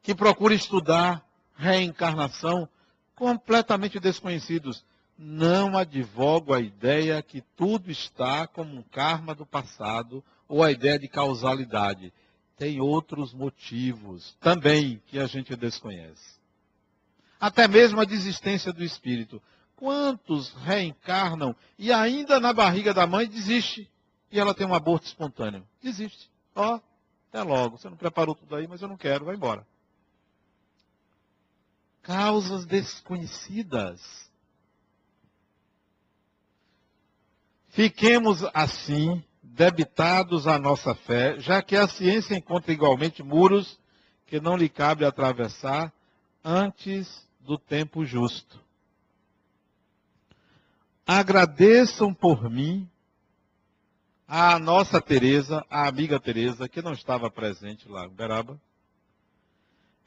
Que 0.02 0.14
procura 0.14 0.54
estudar 0.54 1.24
reencarnação, 1.54 2.68
completamente 3.14 4.00
desconhecidos. 4.00 4.84
Não 5.16 5.76
advogo 5.76 6.54
a 6.54 6.60
ideia 6.60 7.22
que 7.22 7.42
tudo 7.54 7.90
está 7.90 8.46
como 8.46 8.74
um 8.74 8.82
karma 8.82 9.34
do 9.34 9.44
passado 9.44 10.24
ou 10.48 10.62
a 10.62 10.72
ideia 10.72 10.98
de 10.98 11.06
causalidade. 11.06 12.12
Tem 12.56 12.80
outros 12.80 13.34
motivos 13.34 14.36
também 14.40 15.02
que 15.06 15.18
a 15.18 15.26
gente 15.26 15.54
desconhece. 15.54 16.39
Até 17.40 17.66
mesmo 17.66 18.00
a 18.00 18.04
desistência 18.04 18.72
do 18.72 18.84
espírito. 18.84 19.42
Quantos 19.74 20.52
reencarnam 20.56 21.56
e 21.78 21.90
ainda 21.90 22.38
na 22.38 22.52
barriga 22.52 22.92
da 22.92 23.06
mãe 23.06 23.26
desiste 23.26 23.90
e 24.30 24.38
ela 24.38 24.54
tem 24.54 24.66
um 24.66 24.74
aborto 24.74 25.06
espontâneo? 25.06 25.66
Desiste. 25.82 26.30
Ó, 26.54 26.76
oh, 26.76 26.80
até 27.30 27.42
logo. 27.42 27.78
Você 27.78 27.88
não 27.88 27.96
preparou 27.96 28.34
tudo 28.34 28.54
aí, 28.54 28.68
mas 28.68 28.82
eu 28.82 28.88
não 28.88 28.96
quero, 28.98 29.24
vai 29.24 29.36
embora. 29.36 29.66
Causas 32.02 32.66
desconhecidas. 32.66 34.30
Fiquemos 37.68 38.44
assim 38.52 39.24
debitados 39.42 40.46
à 40.46 40.58
nossa 40.58 40.94
fé, 40.94 41.38
já 41.40 41.62
que 41.62 41.76
a 41.76 41.88
ciência 41.88 42.34
encontra 42.34 42.72
igualmente 42.72 43.22
muros 43.22 43.78
que 44.26 44.40
não 44.40 44.56
lhe 44.56 44.68
cabe 44.68 45.04
atravessar 45.04 45.92
antes 46.44 47.28
do 47.50 47.58
tempo 47.58 48.04
justo. 48.04 48.60
Agradeçam 51.04 52.14
por 52.14 52.48
mim 52.48 52.88
a 54.28 54.56
nossa 54.56 55.00
Teresa, 55.00 55.66
a 55.68 55.88
amiga 55.88 56.20
Teresa, 56.20 56.68
que 56.68 56.80
não 56.80 56.92
estava 56.92 57.28
presente 57.28 57.88
lá 57.88 58.06
em 58.06 58.10
Beraba, 58.10 58.56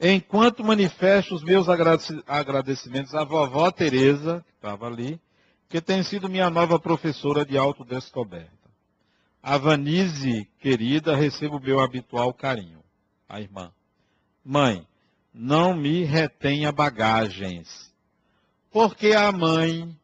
enquanto 0.00 0.64
manifesto 0.64 1.34
os 1.34 1.44
meus 1.44 1.66
agradecimentos 1.68 3.14
à 3.14 3.24
vovó 3.24 3.70
Teresa, 3.70 4.42
que 4.48 4.54
estava 4.54 4.86
ali, 4.86 5.20
que 5.68 5.82
tem 5.82 6.02
sido 6.02 6.30
minha 6.30 6.48
nova 6.48 6.80
professora 6.80 7.44
de 7.44 7.58
autodescoberta. 7.58 8.70
A 9.42 9.58
Vanise, 9.58 10.48
querida, 10.60 11.14
recebo 11.14 11.58
o 11.58 11.62
meu 11.62 11.80
habitual 11.80 12.32
carinho. 12.32 12.82
A 13.28 13.38
irmã. 13.38 13.70
Mãe, 14.42 14.86
não 15.34 15.74
me 15.74 16.04
retenha 16.04 16.70
bagagens. 16.70 17.92
Porque 18.70 19.12
a 19.12 19.32
mãe, 19.32 19.94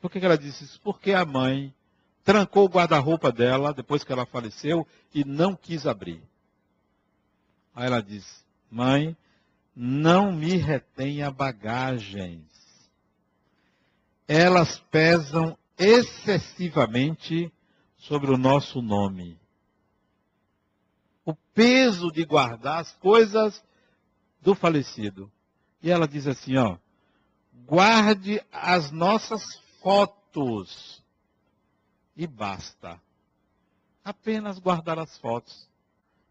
por 0.00 0.10
que 0.10 0.24
ela 0.24 0.38
disse 0.38 0.64
isso? 0.64 0.80
Porque 0.80 1.12
a 1.12 1.24
mãe 1.24 1.74
trancou 2.22 2.66
o 2.66 2.68
guarda-roupa 2.68 3.32
dela 3.32 3.74
depois 3.74 4.04
que 4.04 4.12
ela 4.12 4.24
faleceu 4.24 4.86
e 5.12 5.24
não 5.24 5.56
quis 5.56 5.86
abrir. 5.86 6.22
Aí 7.74 7.86
ela 7.86 8.00
disse: 8.00 8.44
Mãe, 8.70 9.16
não 9.74 10.32
me 10.32 10.56
retenha 10.56 11.30
bagagens. 11.30 12.46
Elas 14.28 14.78
pesam 14.90 15.56
excessivamente 15.78 17.52
sobre 17.96 18.30
o 18.30 18.38
nosso 18.38 18.80
nome. 18.80 19.38
O 21.24 21.34
peso 21.54 22.10
de 22.10 22.24
guardar 22.24 22.80
as 22.80 22.92
coisas 22.94 23.62
do 24.46 24.54
falecido. 24.54 25.28
E 25.82 25.90
ela 25.90 26.06
diz 26.06 26.24
assim, 26.28 26.56
ó, 26.56 26.78
guarde 27.66 28.40
as 28.52 28.92
nossas 28.92 29.42
fotos 29.82 31.02
e 32.16 32.28
basta. 32.28 33.02
Apenas 34.04 34.60
guardar 34.60 35.00
as 35.00 35.18
fotos. 35.18 35.68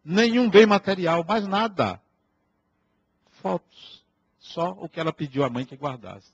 Nenhum 0.02 0.50
bem 0.50 0.66
material, 0.66 1.26
mais 1.28 1.46
nada. 1.46 2.02
Fotos. 3.42 4.02
Só 4.40 4.72
o 4.72 4.88
que 4.88 4.98
ela 4.98 5.12
pediu 5.12 5.44
à 5.44 5.50
mãe 5.50 5.66
que 5.66 5.76
guardasse. 5.76 6.32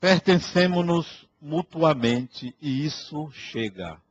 Pertencemos-nos 0.00 1.28
mutuamente 1.40 2.56
e 2.60 2.84
isso 2.84 3.30
chega. 3.30 4.02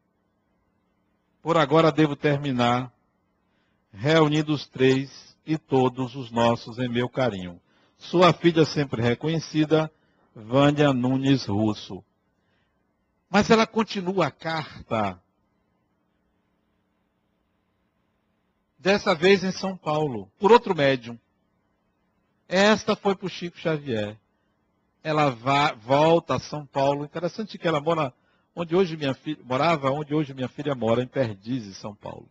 Por 1.41 1.57
agora 1.57 1.91
devo 1.91 2.15
terminar 2.15 2.93
reunindo 3.91 4.53
os 4.53 4.67
três 4.67 5.35
e 5.45 5.57
todos 5.57 6.15
os 6.15 6.31
nossos 6.31 6.79
em 6.79 6.89
meu 6.89 7.09
carinho. 7.09 7.59
Sua 7.97 8.33
filha 8.33 8.65
sempre 8.65 9.01
reconhecida, 9.01 9.91
Vânia 10.35 10.93
Nunes 10.93 11.45
Russo. 11.45 12.03
Mas 13.29 13.49
ela 13.49 13.67
continua 13.67 14.27
a 14.27 14.31
carta. 14.31 15.21
Dessa 18.77 19.13
vez 19.13 19.43
em 19.43 19.51
São 19.51 19.77
Paulo, 19.77 20.31
por 20.39 20.51
outro 20.51 20.75
médium. 20.75 21.17
Esta 22.47 22.95
foi 22.95 23.15
para 23.15 23.27
o 23.27 23.29
Chico 23.29 23.57
Xavier 23.57 24.17
ela 25.03 25.29
vá, 25.29 25.73
volta 25.73 26.35
a 26.35 26.39
São 26.39 26.65
Paulo. 26.65 27.05
Interessante 27.05 27.57
que 27.57 27.67
ela 27.67 27.81
mora 27.81 28.13
onde 28.55 28.75
hoje 28.75 28.95
minha 28.95 29.13
filha 29.13 29.43
morava, 29.43 29.89
onde 29.89 30.13
hoje 30.13 30.33
minha 30.33 30.49
filha 30.49 30.75
mora, 30.75 31.01
em 31.01 31.07
Perdizes, 31.07 31.77
São 31.77 31.95
Paulo. 31.95 32.29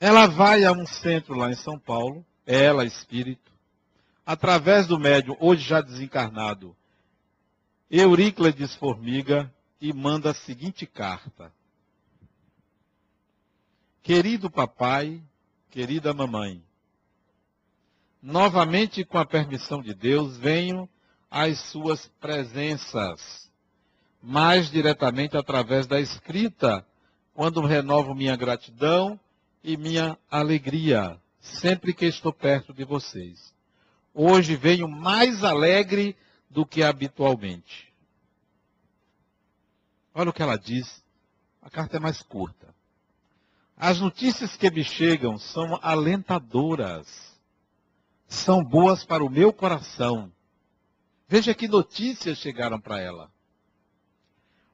Ela 0.00 0.26
vai 0.26 0.64
a 0.64 0.72
um 0.72 0.86
centro 0.86 1.34
lá 1.34 1.50
em 1.50 1.54
São 1.54 1.78
Paulo, 1.78 2.24
ela, 2.46 2.86
espírito, 2.86 3.52
através 4.24 4.86
do 4.86 4.98
médium, 4.98 5.36
hoje 5.38 5.62
já 5.62 5.82
desencarnado, 5.82 6.74
Euríclides 7.90 8.74
Formiga, 8.74 9.52
e 9.78 9.92
manda 9.92 10.30
a 10.30 10.34
seguinte 10.34 10.86
carta. 10.86 11.52
Querido 14.02 14.50
papai, 14.50 15.22
querida 15.70 16.14
mamãe, 16.14 16.62
novamente 18.22 19.04
com 19.04 19.18
a 19.18 19.26
permissão 19.26 19.82
de 19.82 19.92
Deus, 19.92 20.36
venho 20.38 20.88
às 21.30 21.58
suas 21.60 22.08
presenças, 22.20 23.50
mais 24.22 24.70
diretamente 24.70 25.36
através 25.36 25.86
da 25.86 26.00
escrita, 26.00 26.86
quando 27.34 27.60
renovo 27.60 28.14
minha 28.14 28.36
gratidão 28.36 29.20
e 29.62 29.76
minha 29.76 30.18
alegria, 30.30 31.20
sempre 31.40 31.92
que 31.92 32.06
estou 32.06 32.32
perto 32.32 32.72
de 32.72 32.84
vocês. 32.84 33.54
Hoje 34.14 34.56
venho 34.56 34.88
mais 34.88 35.44
alegre 35.44 36.16
do 36.48 36.66
que 36.66 36.82
habitualmente. 36.82 37.92
Olha 40.14 40.30
o 40.30 40.32
que 40.32 40.42
ela 40.42 40.56
diz. 40.56 41.04
A 41.62 41.70
carta 41.70 41.96
é 41.96 42.00
mais 42.00 42.22
curta. 42.22 42.74
As 43.76 44.00
notícias 44.00 44.56
que 44.56 44.70
me 44.70 44.82
chegam 44.82 45.38
são 45.38 45.78
alentadoras 45.82 47.30
são 48.30 48.64
boas 48.64 49.04
para 49.04 49.24
o 49.24 49.28
meu 49.28 49.52
coração. 49.52 50.32
Veja 51.28 51.52
que 51.52 51.66
notícias 51.66 52.38
chegaram 52.38 52.80
para 52.80 53.00
ela. 53.00 53.30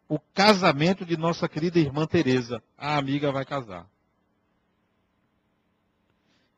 O 0.08 0.18
casamento 0.18 1.04
de 1.04 1.16
nossa 1.16 1.48
querida 1.48 1.78
irmã 1.78 2.06
Teresa. 2.06 2.62
A 2.76 2.96
amiga 2.96 3.32
vai 3.32 3.44
casar. 3.44 3.88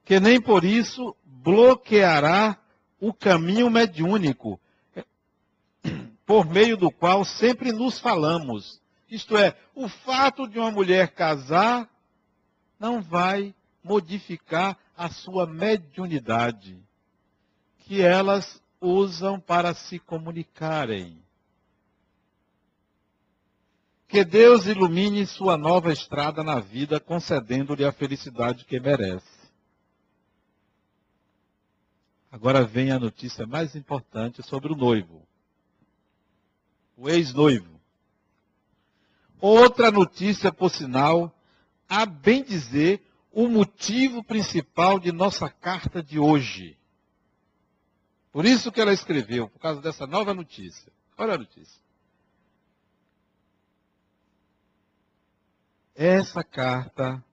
Que 0.08 0.18
nem 0.18 0.40
por 0.40 0.64
isso 0.64 1.14
bloqueará 1.22 2.56
o 2.98 3.12
caminho 3.12 3.68
mediúnico, 3.68 4.58
por 6.24 6.46
meio 6.46 6.78
do 6.78 6.90
qual 6.90 7.26
sempre 7.26 7.72
nos 7.72 7.98
falamos. 7.98 8.80
Isto 9.10 9.36
é, 9.36 9.54
o 9.74 9.86
fato 9.86 10.48
de 10.48 10.58
uma 10.58 10.70
mulher 10.70 11.08
casar 11.08 11.86
não 12.80 13.02
vai 13.02 13.54
modificar 13.84 14.78
a 14.96 15.10
sua 15.10 15.46
mediunidade 15.46 16.82
que 17.80 18.00
elas 18.00 18.62
usam 18.80 19.38
para 19.38 19.74
se 19.74 19.98
comunicarem. 19.98 21.22
Que 24.08 24.24
Deus 24.24 24.64
ilumine 24.64 25.26
sua 25.26 25.58
nova 25.58 25.92
estrada 25.92 26.42
na 26.42 26.60
vida, 26.60 26.98
concedendo-lhe 26.98 27.84
a 27.84 27.92
felicidade 27.92 28.64
que 28.64 28.80
merece. 28.80 29.37
Agora 32.30 32.64
vem 32.64 32.90
a 32.90 32.98
notícia 32.98 33.46
mais 33.46 33.74
importante 33.74 34.42
sobre 34.42 34.72
o 34.72 34.76
noivo. 34.76 35.26
O 36.96 37.08
ex-noivo. 37.08 37.80
Outra 39.40 39.90
notícia, 39.90 40.52
por 40.52 40.70
sinal, 40.70 41.34
a 41.88 42.04
bem 42.04 42.42
dizer, 42.42 43.02
o 43.32 43.48
motivo 43.48 44.22
principal 44.22 44.98
de 44.98 45.12
nossa 45.12 45.48
carta 45.48 46.02
de 46.02 46.18
hoje. 46.18 46.76
Por 48.30 48.44
isso 48.44 48.70
que 48.70 48.80
ela 48.80 48.92
escreveu, 48.92 49.48
por 49.48 49.58
causa 49.58 49.80
dessa 49.80 50.06
nova 50.06 50.34
notícia. 50.34 50.92
Olha 51.16 51.34
a 51.34 51.38
notícia. 51.38 51.80
Essa 55.94 56.44
carta 56.44 57.24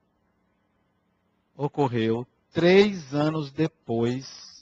ocorreu 1.54 2.26
três 2.52 3.14
anos 3.14 3.52
depois 3.52 4.55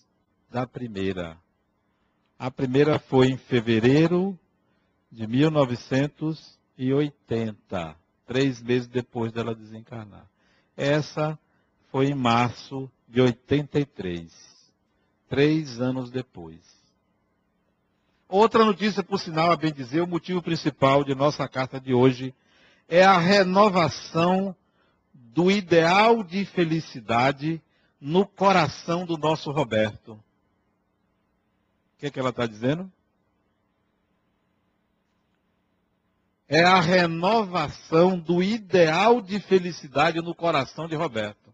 da 0.55 0.67
primeira. 0.69 1.37
A 2.39 2.49
primeira 2.49 3.01
foi 3.01 3.27
em 3.27 3.37
fevereiro 3.37 4.39
de 5.11 5.27
1980, 5.27 7.97
três 8.25 8.63
meses 8.63 8.87
depois 8.87 9.33
dela 9.33 9.53
desencarnar. 9.53 10.31
Essa 10.77 11.37
foi 11.91 12.07
em 12.07 12.15
março 12.15 12.89
de 13.09 13.21
83, 13.21 14.33
três 15.29 15.81
anos 15.81 16.13
depois. 16.13 16.61
Outra 18.29 18.65
notícia, 18.65 19.03
por 19.03 19.19
sinal, 19.19 19.51
a 19.51 19.57
bem 19.57 19.73
dizer, 19.73 20.03
o 20.03 20.07
motivo 20.07 20.41
principal 20.41 21.03
de 21.03 21.17
nossa 21.17 21.49
carta 21.49 21.81
de 21.81 21.93
hoje 21.93 22.33
é 22.89 23.03
a 23.03 23.19
renovação 23.19 24.55
do 25.13 25.51
ideal 25.51 26.23
de 26.23 26.45
felicidade 26.45 27.61
no 28.01 28.25
coração 28.25 29.05
do 29.05 29.19
nosso 29.19 29.51
Roberto. 29.51 30.23
O 31.95 31.99
que, 31.99 32.07
é 32.07 32.11
que 32.11 32.19
ela 32.19 32.31
está 32.31 32.47
dizendo? 32.47 32.93
É 36.47 36.63
a 36.63 36.81
renovação 36.81 38.19
do 38.19 38.43
ideal 38.43 39.23
de 39.23 39.41
felicidade 39.41 40.21
no 40.21 40.35
coração 40.35 40.87
de 40.87 40.95
Roberto. 40.95 41.53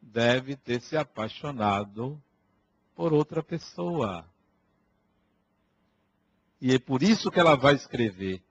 Deve 0.00 0.54
ter 0.56 0.80
se 0.80 0.96
apaixonado 0.96 2.22
por 2.94 3.12
outra 3.12 3.42
pessoa. 3.42 4.24
E 6.60 6.74
é 6.74 6.78
por 6.78 7.02
isso 7.02 7.30
que 7.30 7.40
ela 7.40 7.56
vai 7.56 7.74
escrever. 7.74 8.42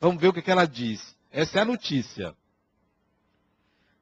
Vamos 0.00 0.20
ver 0.20 0.28
o 0.28 0.32
que, 0.32 0.42
que 0.42 0.50
ela 0.50 0.66
diz. 0.66 1.16
Essa 1.30 1.58
é 1.58 1.62
a 1.62 1.66
notícia. 1.66 2.36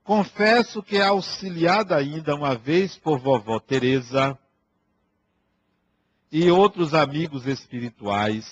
Confesso 0.03 0.83
que 0.83 1.01
auxiliada 1.01 1.97
ainda 1.97 2.35
uma 2.35 2.57
vez 2.57 2.97
por 2.99 3.19
vovó 3.19 3.61
Teresa 3.61 4.37
e 6.31 6.51
outros 6.51 6.95
amigos 6.95 7.47
espirituais, 7.47 8.47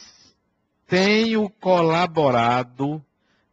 tenho 0.87 1.49
colaborado 1.49 3.05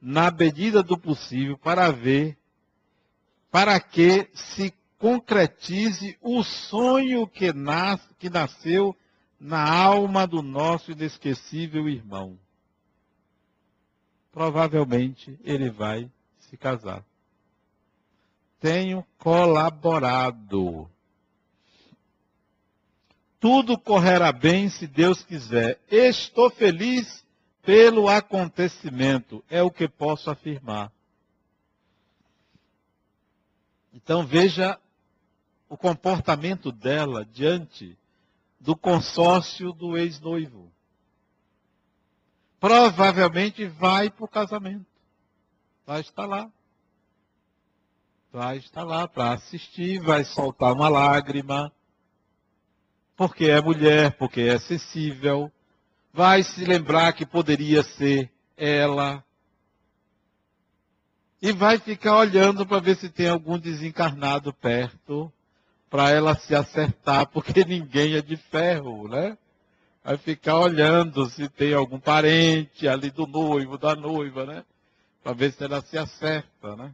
na 0.02 0.32
medida 0.32 0.82
do 0.82 0.98
possível 0.98 1.58
para 1.58 1.92
ver 1.92 2.38
para 3.52 3.80
que 3.80 4.30
se 4.34 4.74
concretize 4.98 6.18
o 6.22 6.44
sonho 6.44 7.28
que, 7.28 7.54
nas, 7.54 8.02
que 8.20 8.30
nasceu 8.30 8.96
na 9.40 9.64
alma 9.64 10.26
do 10.26 10.42
nosso 10.42 10.92
inesquecível 10.92 11.88
irmão. 11.88 12.38
Provavelmente 14.32 15.40
ele 15.44 15.70
vai 15.70 16.12
se 16.40 16.58
casar. 16.58 17.04
Tenho 18.60 19.06
colaborado. 19.18 20.90
Tudo 23.46 23.78
correrá 23.78 24.32
bem 24.32 24.72
se 24.72 24.88
Deus 24.88 25.24
quiser. 25.24 25.80
Estou 25.88 26.50
feliz 26.50 27.24
pelo 27.62 28.10
acontecimento, 28.10 29.46
é 29.48 29.62
o 29.62 29.70
que 29.70 29.88
posso 29.88 30.32
afirmar. 30.32 30.92
Então 33.94 34.26
veja 34.26 34.80
o 35.70 35.78
comportamento 35.78 36.72
dela 36.72 37.24
diante 37.24 37.96
do 38.60 38.76
consórcio 38.76 39.72
do 39.72 39.96
ex-noivo. 39.96 40.72
Provavelmente 42.60 43.68
vai 43.68 44.10
para 44.10 44.26
o 44.26 44.28
casamento. 44.28 44.88
Vai 45.86 46.02
estar 46.02 46.26
lá. 46.26 46.52
Vai 48.32 48.58
estar 48.58 48.84
lá 48.84 49.08
para 49.08 49.34
assistir, 49.34 50.02
vai 50.02 50.26
soltar 50.26 50.74
uma 50.74 50.90
lágrima. 50.90 51.72
Porque 53.16 53.46
é 53.46 53.62
mulher, 53.62 54.12
porque 54.18 54.42
é 54.42 54.60
sensível. 54.60 55.52
Vai 56.14 56.44
se 56.44 56.66
lembrar 56.66 57.14
que 57.14 57.26
poderia 57.26 57.84
ser 57.84 58.30
ela. 58.58 59.24
E 61.42 61.52
vai 61.52 61.78
ficar 61.78 62.18
olhando 62.18 62.66
para 62.66 62.80
ver 62.80 62.98
se 62.98 63.10
tem 63.10 63.30
algum 63.30 63.58
desencarnado 63.58 64.54
perto 64.54 65.32
para 65.90 66.10
ela 66.10 66.36
se 66.36 66.54
acertar, 66.54 67.28
porque 67.32 67.64
ninguém 67.64 68.16
é 68.16 68.22
de 68.22 68.36
ferro, 68.36 69.08
né? 69.08 69.38
Vai 70.04 70.18
ficar 70.18 70.60
olhando 70.60 71.30
se 71.30 71.50
tem 71.50 71.74
algum 71.74 72.00
parente 72.00 72.88
ali 72.88 73.10
do 73.10 73.26
noivo, 73.26 73.78
da 73.78 73.96
noiva, 73.96 74.46
né? 74.46 74.64
Para 75.24 75.34
ver 75.34 75.54
se 75.54 75.64
ela 75.64 75.82
se 75.82 75.98
acerta, 75.98 76.76
né? 76.76 76.94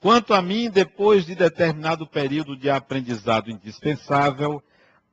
Quanto 0.00 0.34
a 0.34 0.42
mim, 0.42 0.68
depois 0.68 1.24
de 1.24 1.34
determinado 1.34 2.06
período 2.06 2.56
de 2.56 2.68
aprendizado 2.68 3.50
indispensável, 3.50 4.62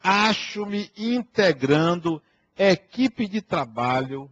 acho-me 0.02 0.91
integrando 0.97 2.22
equipe 2.58 3.28
de 3.28 3.41
trabalho 3.41 4.30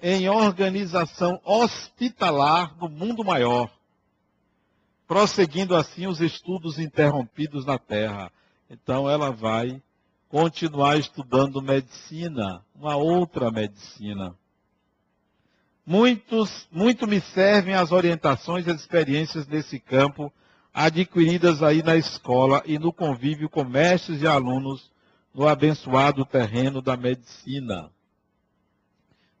em 0.00 0.28
organização 0.28 1.40
hospitalar 1.44 2.76
no 2.78 2.88
mundo 2.88 3.24
maior 3.24 3.70
prosseguindo 5.08 5.74
assim 5.74 6.06
os 6.06 6.20
estudos 6.20 6.78
interrompidos 6.78 7.64
na 7.64 7.78
Terra. 7.78 8.30
Então 8.68 9.08
ela 9.08 9.32
vai 9.32 9.82
continuar 10.28 10.98
estudando 10.98 11.62
medicina, 11.62 12.62
uma 12.74 12.94
outra 12.94 13.50
medicina. 13.50 14.36
Muitos, 15.86 16.68
muito 16.70 17.06
me 17.06 17.18
servem 17.18 17.74
as 17.74 17.90
orientações 17.90 18.66
e 18.66 18.70
as 18.70 18.78
experiências 18.78 19.46
nesse 19.46 19.80
campo 19.80 20.30
adquiridas 20.74 21.62
aí 21.62 21.82
na 21.82 21.96
escola 21.96 22.62
e 22.66 22.78
no 22.78 22.92
convívio 22.92 23.48
com 23.48 23.64
mestres 23.64 24.20
e 24.20 24.26
alunos 24.26 24.92
no 25.38 25.46
abençoado 25.46 26.24
terreno 26.24 26.82
da 26.82 26.96
medicina. 26.96 27.92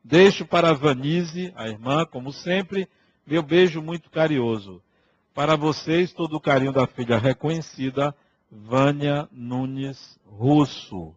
Deixo 0.04 0.46
para 0.46 0.70
a 0.70 0.72
Vanise, 0.72 1.52
a 1.56 1.66
irmã, 1.66 2.06
como 2.06 2.32
sempre, 2.32 2.88
meu 3.26 3.42
beijo 3.42 3.82
muito 3.82 4.08
carinhoso. 4.08 4.80
Para 5.34 5.56
vocês, 5.56 6.12
todo 6.12 6.36
o 6.36 6.40
carinho 6.40 6.72
da 6.72 6.86
filha 6.86 7.18
reconhecida, 7.18 8.14
Vânia 8.48 9.28
Nunes 9.32 10.20
Russo. 10.24 11.16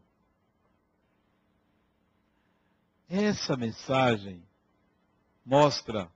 Essa 3.08 3.56
mensagem 3.56 4.42
mostra 5.46 6.10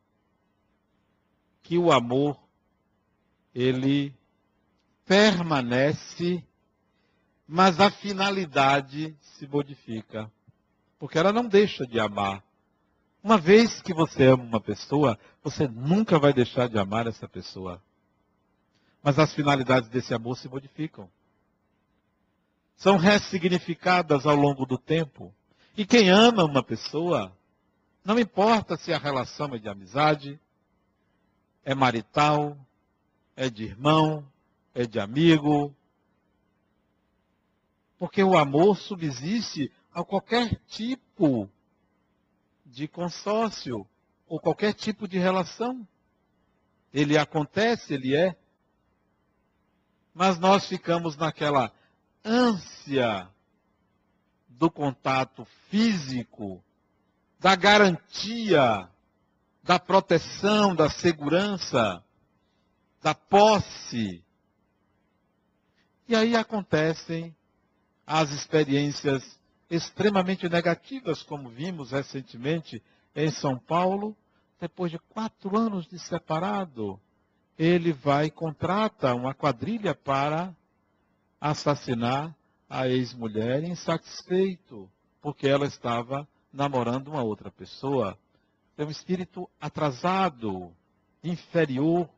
que 1.61 1.77
o 1.77 1.91
amor, 1.91 2.39
ele 3.53 4.11
permanece, 5.05 6.43
mas 7.47 7.79
a 7.79 7.91
finalidade 7.91 9.15
se 9.21 9.47
modifica. 9.47 10.31
Porque 10.97 11.17
ela 11.17 11.31
não 11.31 11.45
deixa 11.45 11.85
de 11.85 11.99
amar. 11.99 12.43
Uma 13.23 13.37
vez 13.37 13.81
que 13.81 13.93
você 13.93 14.25
ama 14.25 14.43
uma 14.43 14.61
pessoa, 14.61 15.17
você 15.43 15.67
nunca 15.67 16.19
vai 16.19 16.31
deixar 16.31 16.69
de 16.69 16.77
amar 16.77 17.07
essa 17.07 17.27
pessoa. 17.27 17.81
Mas 19.01 19.19
as 19.19 19.33
finalidades 19.33 19.89
desse 19.89 20.13
amor 20.13 20.37
se 20.37 20.47
modificam. 20.47 21.09
São 22.75 22.97
ressignificadas 22.97 24.25
ao 24.25 24.35
longo 24.35 24.65
do 24.65 24.77
tempo. 24.77 25.33
E 25.77 25.85
quem 25.85 26.09
ama 26.09 26.43
uma 26.43 26.63
pessoa, 26.63 27.35
não 28.03 28.19
importa 28.19 28.77
se 28.77 28.93
a 28.93 28.97
relação 28.97 29.53
é 29.53 29.59
de 29.59 29.69
amizade, 29.69 30.39
é 31.63 31.73
marital, 31.73 32.57
é 33.35 33.49
de 33.49 33.63
irmão, 33.63 34.25
é 34.73 34.85
de 34.85 34.99
amigo. 34.99 35.75
Porque 38.05 38.23
o 38.23 38.37
amor 38.37 38.77
subsiste 38.77 39.71
a 39.91 40.03
qualquer 40.03 40.59
tipo 40.67 41.49
de 42.63 42.87
consórcio 42.87 43.83
ou 44.27 44.39
qualquer 44.39 44.75
tipo 44.75 45.07
de 45.07 45.17
relação. 45.17 45.87
Ele 46.93 47.17
acontece, 47.17 47.95
ele 47.95 48.15
é 48.15 48.37
mas 50.13 50.37
nós 50.37 50.67
ficamos 50.67 51.17
naquela 51.17 51.73
ânsia 52.23 53.27
do 54.47 54.69
contato 54.69 55.43
físico, 55.71 56.63
da 57.39 57.55
garantia 57.55 58.87
da 59.63 59.79
proteção, 59.79 60.75
da 60.75 60.91
segurança, 60.91 62.03
da 63.01 63.15
posse. 63.15 64.23
E 66.07 66.15
aí 66.15 66.35
acontecem 66.35 67.35
as 68.05 68.31
experiências 68.31 69.39
extremamente 69.69 70.47
negativas, 70.47 71.23
como 71.23 71.49
vimos 71.49 71.91
recentemente 71.91 72.81
em 73.15 73.31
São 73.31 73.57
Paulo, 73.57 74.15
depois 74.59 74.91
de 74.91 74.99
quatro 74.99 75.57
anos 75.57 75.87
de 75.87 75.97
separado, 75.97 76.99
ele 77.57 77.91
vai 77.93 78.25
e 78.25 78.31
contrata 78.31 79.13
uma 79.13 79.33
quadrilha 79.33 79.95
para 79.95 80.55
assassinar 81.39 82.35
a 82.69 82.87
ex-mulher 82.87 83.63
insatisfeito, 83.63 84.89
porque 85.21 85.47
ela 85.47 85.65
estava 85.65 86.27
namorando 86.51 87.09
uma 87.09 87.23
outra 87.23 87.51
pessoa. 87.51 88.17
É 88.77 88.83
um 88.83 88.89
espírito 88.89 89.49
atrasado, 89.59 90.71
inferior, 91.23 92.09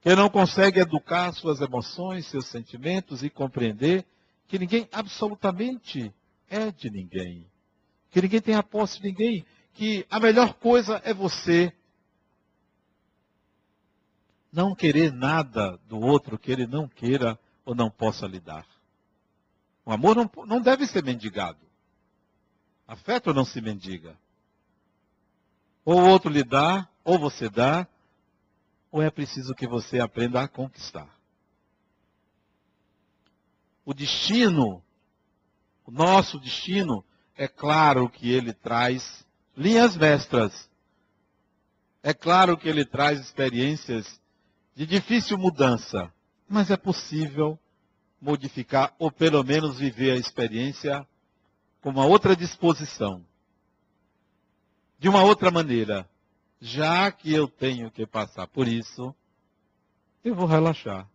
que 0.00 0.14
não 0.14 0.28
consegue 0.28 0.80
educar 0.80 1.32
suas 1.32 1.60
emoções, 1.60 2.26
seus 2.26 2.46
sentimentos 2.46 3.22
e 3.22 3.30
compreender 3.30 4.04
que 4.46 4.58
ninguém 4.58 4.88
absolutamente 4.92 6.12
é 6.48 6.70
de 6.70 6.90
ninguém, 6.90 7.46
que 8.10 8.20
ninguém 8.20 8.40
tem 8.40 8.54
a 8.54 8.62
posse 8.62 9.00
de 9.00 9.08
ninguém, 9.08 9.44
que 9.72 10.06
a 10.10 10.20
melhor 10.20 10.54
coisa 10.54 11.00
é 11.04 11.14
você 11.14 11.72
não 14.52 14.74
querer 14.74 15.10
nada 15.10 15.78
do 15.88 15.98
outro 15.98 16.38
que 16.38 16.52
ele 16.52 16.66
não 16.66 16.86
queira 16.86 17.38
ou 17.64 17.74
não 17.74 17.90
possa 17.90 18.26
lhe 18.26 18.38
dar. 18.38 18.66
O 19.84 19.90
amor 19.90 20.14
não, 20.14 20.30
não 20.46 20.60
deve 20.60 20.86
ser 20.86 21.02
mendigado. 21.02 21.66
Afeto 22.86 23.32
não 23.32 23.44
se 23.44 23.60
mendiga. 23.60 24.16
Ou 25.84 26.00
o 26.00 26.08
outro 26.08 26.30
lhe 26.30 26.44
dá, 26.44 26.86
ou 27.02 27.18
você 27.18 27.48
dá, 27.48 27.86
ou 28.90 29.02
é 29.02 29.10
preciso 29.10 29.54
que 29.54 29.66
você 29.66 29.98
aprenda 29.98 30.42
a 30.42 30.46
conquistar. 30.46 31.08
O 33.84 33.92
destino, 33.92 34.82
o 35.84 35.90
nosso 35.90 36.38
destino, 36.38 37.04
é 37.36 37.48
claro 37.48 38.08
que 38.08 38.30
ele 38.30 38.52
traz 38.52 39.26
linhas 39.56 39.96
mestras. 39.96 40.70
É 42.02 42.12
claro 42.14 42.56
que 42.56 42.68
ele 42.68 42.84
traz 42.84 43.20
experiências 43.20 44.20
de 44.74 44.86
difícil 44.86 45.36
mudança, 45.36 46.12
mas 46.48 46.70
é 46.70 46.76
possível 46.76 47.58
modificar 48.20 48.94
ou 48.98 49.10
pelo 49.10 49.42
menos 49.42 49.78
viver 49.78 50.12
a 50.12 50.16
experiência 50.16 51.06
com 51.80 51.90
uma 51.90 52.06
outra 52.06 52.36
disposição, 52.36 53.24
de 54.98 55.08
uma 55.08 55.24
outra 55.24 55.50
maneira. 55.50 56.08
Já 56.60 57.10
que 57.10 57.32
eu 57.32 57.48
tenho 57.48 57.90
que 57.90 58.06
passar 58.06 58.46
por 58.46 58.68
isso, 58.68 59.12
eu 60.24 60.32
vou 60.32 60.46
relaxar. 60.46 61.08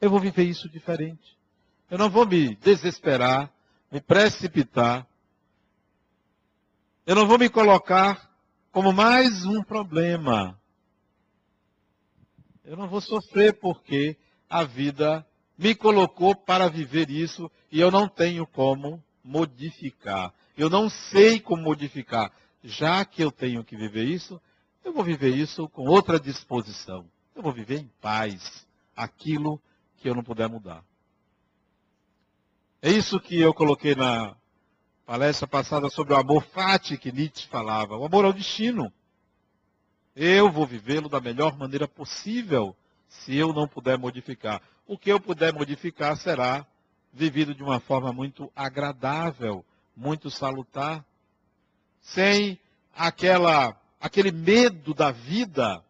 Eu 0.00 0.08
vou 0.08 0.20
viver 0.20 0.44
isso 0.44 0.68
diferente. 0.68 1.35
Eu 1.90 1.98
não 1.98 2.10
vou 2.10 2.26
me 2.26 2.56
desesperar, 2.56 3.52
me 3.90 4.00
precipitar. 4.00 5.06
Eu 7.06 7.14
não 7.14 7.26
vou 7.26 7.38
me 7.38 7.48
colocar 7.48 8.28
como 8.72 8.92
mais 8.92 9.44
um 9.44 9.62
problema. 9.62 10.60
Eu 12.64 12.76
não 12.76 12.88
vou 12.88 13.00
sofrer 13.00 13.60
porque 13.60 14.16
a 14.50 14.64
vida 14.64 15.24
me 15.56 15.74
colocou 15.74 16.34
para 16.34 16.68
viver 16.68 17.08
isso 17.08 17.50
e 17.70 17.80
eu 17.80 17.90
não 17.92 18.08
tenho 18.08 18.44
como 18.46 19.02
modificar. 19.22 20.34
Eu 20.56 20.68
não 20.68 20.90
sei 20.90 21.38
como 21.38 21.62
modificar. 21.62 22.32
Já 22.64 23.04
que 23.04 23.22
eu 23.22 23.30
tenho 23.30 23.62
que 23.62 23.76
viver 23.76 24.04
isso, 24.04 24.40
eu 24.84 24.92
vou 24.92 25.04
viver 25.04 25.34
isso 25.36 25.68
com 25.68 25.82
outra 25.88 26.18
disposição. 26.18 27.06
Eu 27.34 27.42
vou 27.42 27.52
viver 27.52 27.78
em 27.78 27.90
paz 28.00 28.66
aquilo 28.96 29.62
que 29.98 30.08
eu 30.08 30.14
não 30.14 30.24
puder 30.24 30.48
mudar. 30.48 30.82
É 32.82 32.90
isso 32.90 33.18
que 33.18 33.40
eu 33.40 33.54
coloquei 33.54 33.94
na 33.94 34.36
palestra 35.06 35.46
passada 35.46 35.88
sobre 35.88 36.12
o 36.12 36.16
amor 36.16 36.44
fati 36.44 36.98
que 36.98 37.10
Nietzsche 37.10 37.48
falava. 37.48 37.96
O 37.96 38.04
amor 38.04 38.24
ao 38.24 38.32
destino. 38.32 38.92
Eu 40.14 40.50
vou 40.50 40.66
vivê-lo 40.66 41.08
da 41.08 41.20
melhor 41.20 41.56
maneira 41.56 41.88
possível 41.88 42.76
se 43.08 43.34
eu 43.36 43.52
não 43.52 43.66
puder 43.66 43.98
modificar. 43.98 44.60
O 44.86 44.98
que 44.98 45.10
eu 45.10 45.20
puder 45.20 45.52
modificar 45.52 46.16
será 46.16 46.66
vivido 47.12 47.54
de 47.54 47.62
uma 47.62 47.80
forma 47.80 48.12
muito 48.12 48.52
agradável, 48.54 49.64
muito 49.96 50.30
salutar, 50.30 51.04
sem 52.00 52.58
aquela 52.94 53.74
aquele 54.00 54.30
medo 54.30 54.92
da 54.92 55.10
vida. 55.10 55.82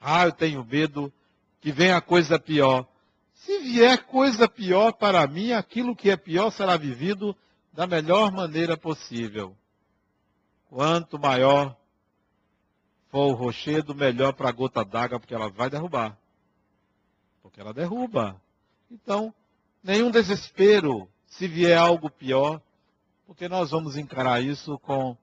Ah, 0.00 0.24
eu 0.24 0.32
tenho 0.32 0.64
medo 0.64 1.12
que 1.60 1.72
venha 1.72 2.00
coisa 2.00 2.38
pior. 2.38 2.86
Se 3.46 3.60
vier 3.60 4.02
coisa 4.06 4.48
pior 4.48 4.90
para 4.90 5.24
mim, 5.24 5.52
aquilo 5.52 5.94
que 5.94 6.10
é 6.10 6.16
pior 6.16 6.50
será 6.50 6.76
vivido 6.76 7.34
da 7.72 7.86
melhor 7.86 8.32
maneira 8.32 8.76
possível. 8.76 9.56
Quanto 10.68 11.16
maior 11.16 11.76
for 13.08 13.28
o 13.28 13.34
rochedo, 13.34 13.94
melhor 13.94 14.32
para 14.32 14.48
a 14.48 14.52
gota 14.52 14.84
d'água, 14.84 15.20
porque 15.20 15.32
ela 15.32 15.48
vai 15.48 15.70
derrubar. 15.70 16.18
Porque 17.40 17.60
ela 17.60 17.72
derruba. 17.72 18.42
Então, 18.90 19.32
nenhum 19.80 20.10
desespero 20.10 21.08
se 21.28 21.46
vier 21.46 21.78
algo 21.78 22.10
pior, 22.10 22.60
porque 23.28 23.48
nós 23.48 23.70
vamos 23.70 23.96
encarar 23.96 24.42
isso 24.42 24.76
com, 24.80 25.16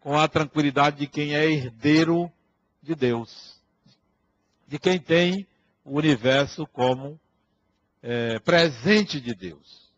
com 0.00 0.18
a 0.18 0.26
tranquilidade 0.26 0.96
de 0.96 1.06
quem 1.06 1.36
é 1.36 1.48
herdeiro 1.48 2.28
de 2.82 2.96
Deus, 2.96 3.62
de 4.66 4.76
quem 4.76 4.98
tem 4.98 5.46
o 5.84 5.96
universo 5.96 6.66
como 6.66 7.20
é, 8.06 8.38
presente 8.40 9.18
de 9.18 9.34
Deus. 9.34 9.90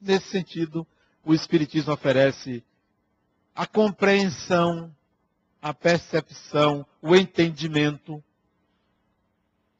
Nesse 0.00 0.28
sentido, 0.28 0.86
o 1.24 1.34
Espiritismo 1.34 1.92
oferece 1.92 2.64
a 3.52 3.66
compreensão, 3.66 4.94
a 5.60 5.74
percepção, 5.74 6.86
o 7.02 7.16
entendimento. 7.16 8.22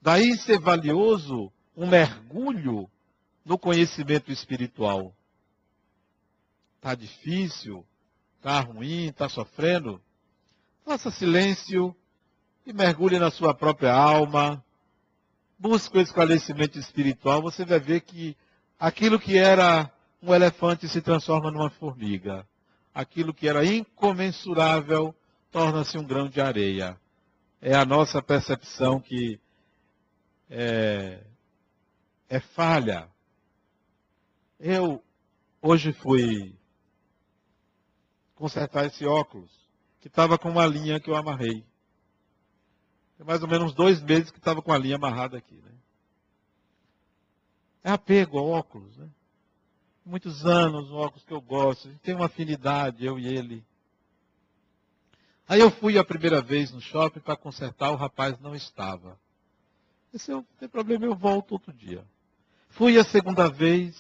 Daí 0.03 0.37
ser 0.37 0.59
valioso 0.59 1.53
um 1.77 1.87
mergulho 1.87 2.91
no 3.45 3.57
conhecimento 3.57 4.33
espiritual. 4.33 5.15
Está 6.77 6.97
difícil, 6.97 7.87
está 8.37 8.59
ruim, 8.61 9.07
está 9.07 9.29
sofrendo? 9.29 10.03
Faça 10.85 11.09
silêncio 11.13 11.95
e 12.67 12.73
mergulhe 12.73 13.17
na 13.21 13.31
sua 13.31 13.55
própria 13.55 13.93
alma. 13.93 14.65
Busque 15.59 15.99
o 15.99 16.01
esclarecimento 16.01 16.79
espiritual. 16.79 17.43
Você 17.43 17.65
vai 17.65 17.81
ver 17.81 18.03
que 18.03 18.37
aquilo 18.79 19.19
que 19.19 19.37
era 19.37 19.91
um 20.23 20.33
elefante 20.33 20.89
se 20.89 21.01
transforma 21.01 21.51
numa 21.51 21.71
formiga. 21.71 22.47
Aquilo 22.95 23.35
que 23.35 23.49
era 23.49 23.65
incomensurável 23.65 25.15
torna-se 25.51 25.99
um 25.99 26.05
grão 26.05 26.29
de 26.29 26.41
areia. 26.41 26.99
É 27.61 27.75
a 27.75 27.85
nossa 27.85 28.23
percepção 28.23 29.01
que 29.01 29.41
é, 30.49 31.25
é 32.29 32.41
falha. 32.41 33.09
Eu 34.61 35.03
hoje 35.61 35.93
fui 35.93 36.55
consertar 38.35 38.87
esse 38.87 39.05
óculos, 39.05 39.51
que 40.01 40.07
estava 40.07 40.39
com 40.39 40.49
uma 40.49 40.65
linha 40.67 41.01
que 41.01 41.11
eu 41.11 41.17
amarrei. 41.17 41.65
Tem 43.19 43.27
mais 43.27 43.43
ou 43.43 43.49
menos 43.49 43.75
dois 43.75 44.01
meses 44.01 44.31
que 44.31 44.39
estava 44.39 44.63
com 44.63 44.73
a 44.73 44.79
linha 44.79 44.95
amarrada 44.95 45.37
aqui. 45.37 45.57
Né? 45.57 45.73
É 47.83 47.91
apego 47.91 48.39
ao 48.39 48.47
óculos. 48.47 48.97
Né? 48.97 49.09
Muitos 50.07 50.47
anos, 50.47 50.89
um 50.91 50.95
óculos 50.95 51.25
que 51.25 51.35
eu 51.35 51.41
gosto, 51.41 51.91
tem 52.03 52.15
uma 52.15 52.27
afinidade, 52.27 53.05
eu 53.05 53.19
e 53.19 53.27
ele. 53.27 53.65
Aí 55.49 55.61
eu 55.61 55.71
fui 55.71 55.99
a 55.99 56.05
primeira 56.05 56.41
vez 56.41 56.71
no 56.71 56.81
shopping 56.81 57.21
para 57.21 57.37
consertar, 57.37 57.91
o 57.91 57.97
rapaz 57.97 58.39
não 58.39 58.55
estava. 58.55 59.19
Se 60.15 60.31
eu 60.31 60.45
tem 60.59 60.69
problema, 60.69 61.05
eu 61.05 61.15
volto 61.15 61.53
outro 61.53 61.73
dia. 61.73 62.05
Fui 62.71 62.99
a 62.99 63.05
segunda 63.05 63.49
vez, 63.49 63.97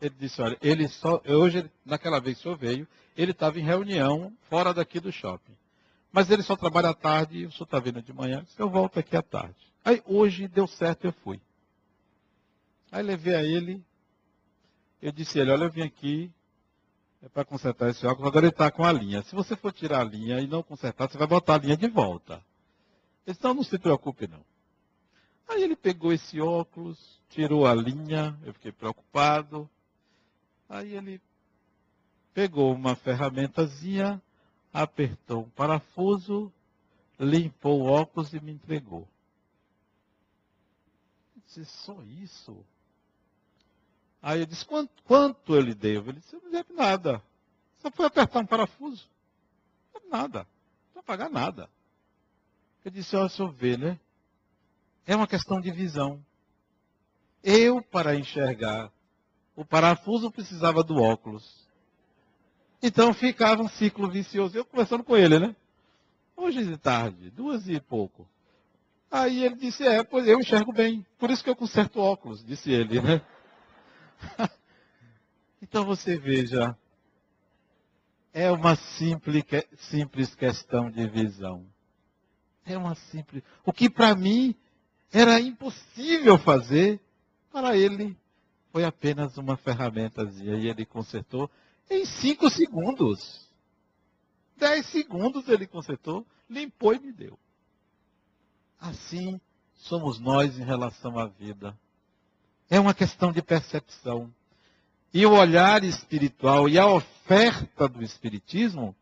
ele 0.00 0.14
disse, 0.18 0.40
olha, 0.40 0.56
ele 0.62 0.86
só, 0.88 1.20
hoje, 1.26 1.68
naquela 1.84 2.20
vez 2.20 2.40
que 2.40 2.46
eu 2.46 2.56
veio, 2.56 2.86
ele 3.16 3.32
estava 3.32 3.58
em 3.58 3.62
reunião 3.62 4.32
fora 4.48 4.72
daqui 4.72 5.00
do 5.00 5.10
shopping. 5.10 5.56
Mas 6.16 6.30
ele 6.30 6.42
só 6.42 6.56
trabalha 6.56 6.88
à 6.88 6.94
tarde 6.94 7.40
e 7.40 7.44
o 7.44 7.52
senhor 7.52 7.66
está 7.66 7.78
vindo 7.78 8.00
de 8.00 8.10
manhã, 8.10 8.42
eu 8.56 8.70
volto 8.70 8.98
aqui 8.98 9.14
à 9.14 9.20
tarde. 9.20 9.54
Aí 9.84 10.02
hoje 10.06 10.48
deu 10.48 10.66
certo, 10.66 11.04
eu 11.04 11.12
fui. 11.12 11.38
Aí 12.90 13.02
levei 13.02 13.34
a 13.34 13.44
ele, 13.44 13.84
eu 15.02 15.12
disse 15.12 15.38
a 15.38 15.42
ele, 15.42 15.50
olha, 15.50 15.64
eu 15.64 15.70
vim 15.70 15.82
aqui 15.82 16.32
é 17.20 17.28
para 17.28 17.44
consertar 17.44 17.90
esse 17.90 18.06
óculos, 18.06 18.28
agora 18.28 18.46
ele 18.46 18.50
está 18.50 18.70
com 18.70 18.82
a 18.82 18.90
linha. 18.90 19.20
Se 19.24 19.34
você 19.34 19.54
for 19.56 19.74
tirar 19.74 20.00
a 20.00 20.04
linha 20.04 20.40
e 20.40 20.46
não 20.46 20.62
consertar, 20.62 21.06
você 21.06 21.18
vai 21.18 21.26
botar 21.26 21.56
a 21.56 21.58
linha 21.58 21.76
de 21.76 21.86
volta. 21.86 22.42
Ele 23.26 23.34
disse, 23.34 23.42
não 23.44 23.62
se 23.62 23.78
preocupe 23.78 24.26
não. 24.26 24.40
Aí 25.46 25.62
ele 25.62 25.76
pegou 25.76 26.14
esse 26.14 26.40
óculos, 26.40 27.20
tirou 27.28 27.66
a 27.66 27.74
linha, 27.74 28.34
eu 28.42 28.54
fiquei 28.54 28.72
preocupado. 28.72 29.68
Aí 30.66 30.96
ele 30.96 31.20
pegou 32.32 32.72
uma 32.72 32.96
ferramentazinha, 32.96 34.22
apertou 34.82 35.44
um 35.44 35.50
parafuso, 35.50 36.52
limpou 37.18 37.80
o 37.80 37.86
óculos 37.86 38.34
e 38.34 38.40
me 38.40 38.52
entregou. 38.52 39.08
Eu 41.34 41.42
disse, 41.46 41.64
só 41.64 41.96
isso? 42.02 42.62
Aí 44.20 44.40
eu 44.40 44.46
disse, 44.46 44.66
quanto, 44.66 45.02
quanto 45.04 45.54
eu 45.54 45.62
lhe 45.62 45.74
devo? 45.74 46.10
Ele 46.10 46.20
disse, 46.20 46.36
eu 46.36 46.42
não 46.42 46.50
devo 46.50 46.74
nada. 46.74 47.22
Só 47.78 47.90
foi 47.90 48.04
apertar 48.04 48.40
um 48.40 48.46
parafuso. 48.46 49.08
Não 49.94 50.00
devo 50.00 50.10
nada. 50.10 50.40
Não 50.88 50.94
vai 50.96 51.02
pagar 51.02 51.30
nada. 51.30 51.70
Eu 52.84 52.90
disse, 52.90 53.16
olha, 53.16 53.26
o 53.26 53.30
senhor 53.30 53.52
vê, 53.52 53.78
né? 53.78 53.98
É 55.06 55.16
uma 55.16 55.26
questão 55.26 55.58
de 55.58 55.70
visão. 55.70 56.22
Eu, 57.42 57.80
para 57.80 58.14
enxergar 58.14 58.92
o 59.54 59.64
parafuso, 59.64 60.30
precisava 60.30 60.84
do 60.84 60.96
óculos. 60.96 61.65
Então 62.86 63.12
ficava 63.12 63.60
um 63.60 63.68
ciclo 63.68 64.08
vicioso. 64.08 64.56
Eu 64.56 64.64
conversando 64.64 65.02
com 65.02 65.16
ele, 65.16 65.40
né? 65.40 65.56
Hoje 66.36 66.64
de 66.64 66.78
tarde, 66.78 67.30
duas 67.30 67.66
e 67.66 67.80
pouco. 67.80 68.28
Aí 69.10 69.42
ele 69.44 69.56
disse, 69.56 69.84
é, 69.84 70.04
pois 70.04 70.28
eu 70.28 70.38
enxergo 70.38 70.72
bem. 70.72 71.04
Por 71.18 71.28
isso 71.28 71.42
que 71.42 71.50
eu 71.50 71.56
conserto 71.56 71.98
óculos, 71.98 72.44
disse 72.44 72.70
ele, 72.70 73.00
né? 73.00 73.20
então 75.60 75.84
você 75.84 76.16
veja, 76.16 76.78
é 78.32 78.52
uma 78.52 78.76
simples, 78.76 79.42
simples 79.90 80.32
questão 80.36 80.88
de 80.88 81.08
visão. 81.08 81.66
É 82.64 82.78
uma 82.78 82.94
simples. 82.94 83.42
O 83.64 83.72
que 83.72 83.90
para 83.90 84.14
mim 84.14 84.54
era 85.12 85.40
impossível 85.40 86.38
fazer, 86.38 87.00
para 87.50 87.76
ele 87.76 88.16
foi 88.70 88.84
apenas 88.84 89.36
uma 89.38 89.56
ferramentazinha. 89.56 90.54
E 90.54 90.68
ele 90.68 90.86
consertou 90.86 91.50
em 91.88 92.04
cinco 92.04 92.50
segundos. 92.50 93.46
Dez 94.56 94.86
segundos 94.86 95.48
ele 95.48 95.66
consertou, 95.66 96.26
limpou 96.48 96.94
e 96.94 96.98
me 96.98 97.12
deu. 97.12 97.38
Assim 98.78 99.40
somos 99.74 100.18
nós 100.18 100.58
em 100.58 100.64
relação 100.64 101.18
à 101.18 101.26
vida. 101.26 101.78
É 102.68 102.80
uma 102.80 102.94
questão 102.94 103.32
de 103.32 103.42
percepção. 103.42 104.32
E 105.12 105.24
o 105.24 105.32
olhar 105.32 105.84
espiritual 105.84 106.68
e 106.68 106.78
a 106.78 106.86
oferta 106.86 107.88
do 107.88 108.02
Espiritismo 108.02 108.94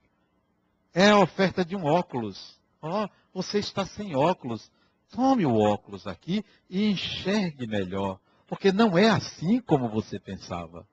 é 0.93 1.11
a 1.11 1.18
oferta 1.18 1.64
de 1.64 1.74
um 1.74 1.85
óculos. 1.85 2.61
Ó, 2.80 3.05
oh, 3.05 3.09
você 3.32 3.59
está 3.59 3.87
sem 3.87 4.14
óculos. 4.14 4.70
Tome 5.11 5.47
o 5.47 5.57
óculos 5.57 6.07
aqui 6.07 6.45
e 6.68 6.85
enxergue 6.91 7.66
melhor. 7.66 8.20
Porque 8.47 8.70
não 8.70 8.97
é 8.99 9.09
assim 9.09 9.61
como 9.61 9.89
você 9.89 10.20
pensava. 10.20 10.87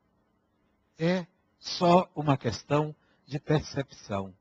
É 0.98 1.26
só 1.62 2.10
uma 2.16 2.36
questão 2.36 2.94
de 3.26 3.40
percepção. 3.40 4.34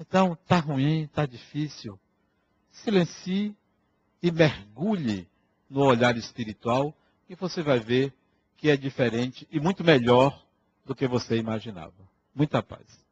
Então, 0.00 0.32
está 0.32 0.58
ruim, 0.58 1.02
está 1.02 1.26
difícil. 1.26 2.00
Silencie 2.70 3.54
e 4.22 4.30
mergulhe 4.30 5.28
no 5.68 5.82
olhar 5.82 6.16
espiritual 6.16 6.96
e 7.28 7.34
você 7.34 7.62
vai 7.62 7.80
ver 7.80 8.14
que 8.56 8.70
é 8.70 8.76
diferente 8.76 9.46
e 9.50 9.60
muito 9.60 9.84
melhor 9.84 10.46
do 10.84 10.94
que 10.94 11.06
você 11.06 11.36
imaginava. 11.36 12.08
Muita 12.34 12.62
paz. 12.62 13.03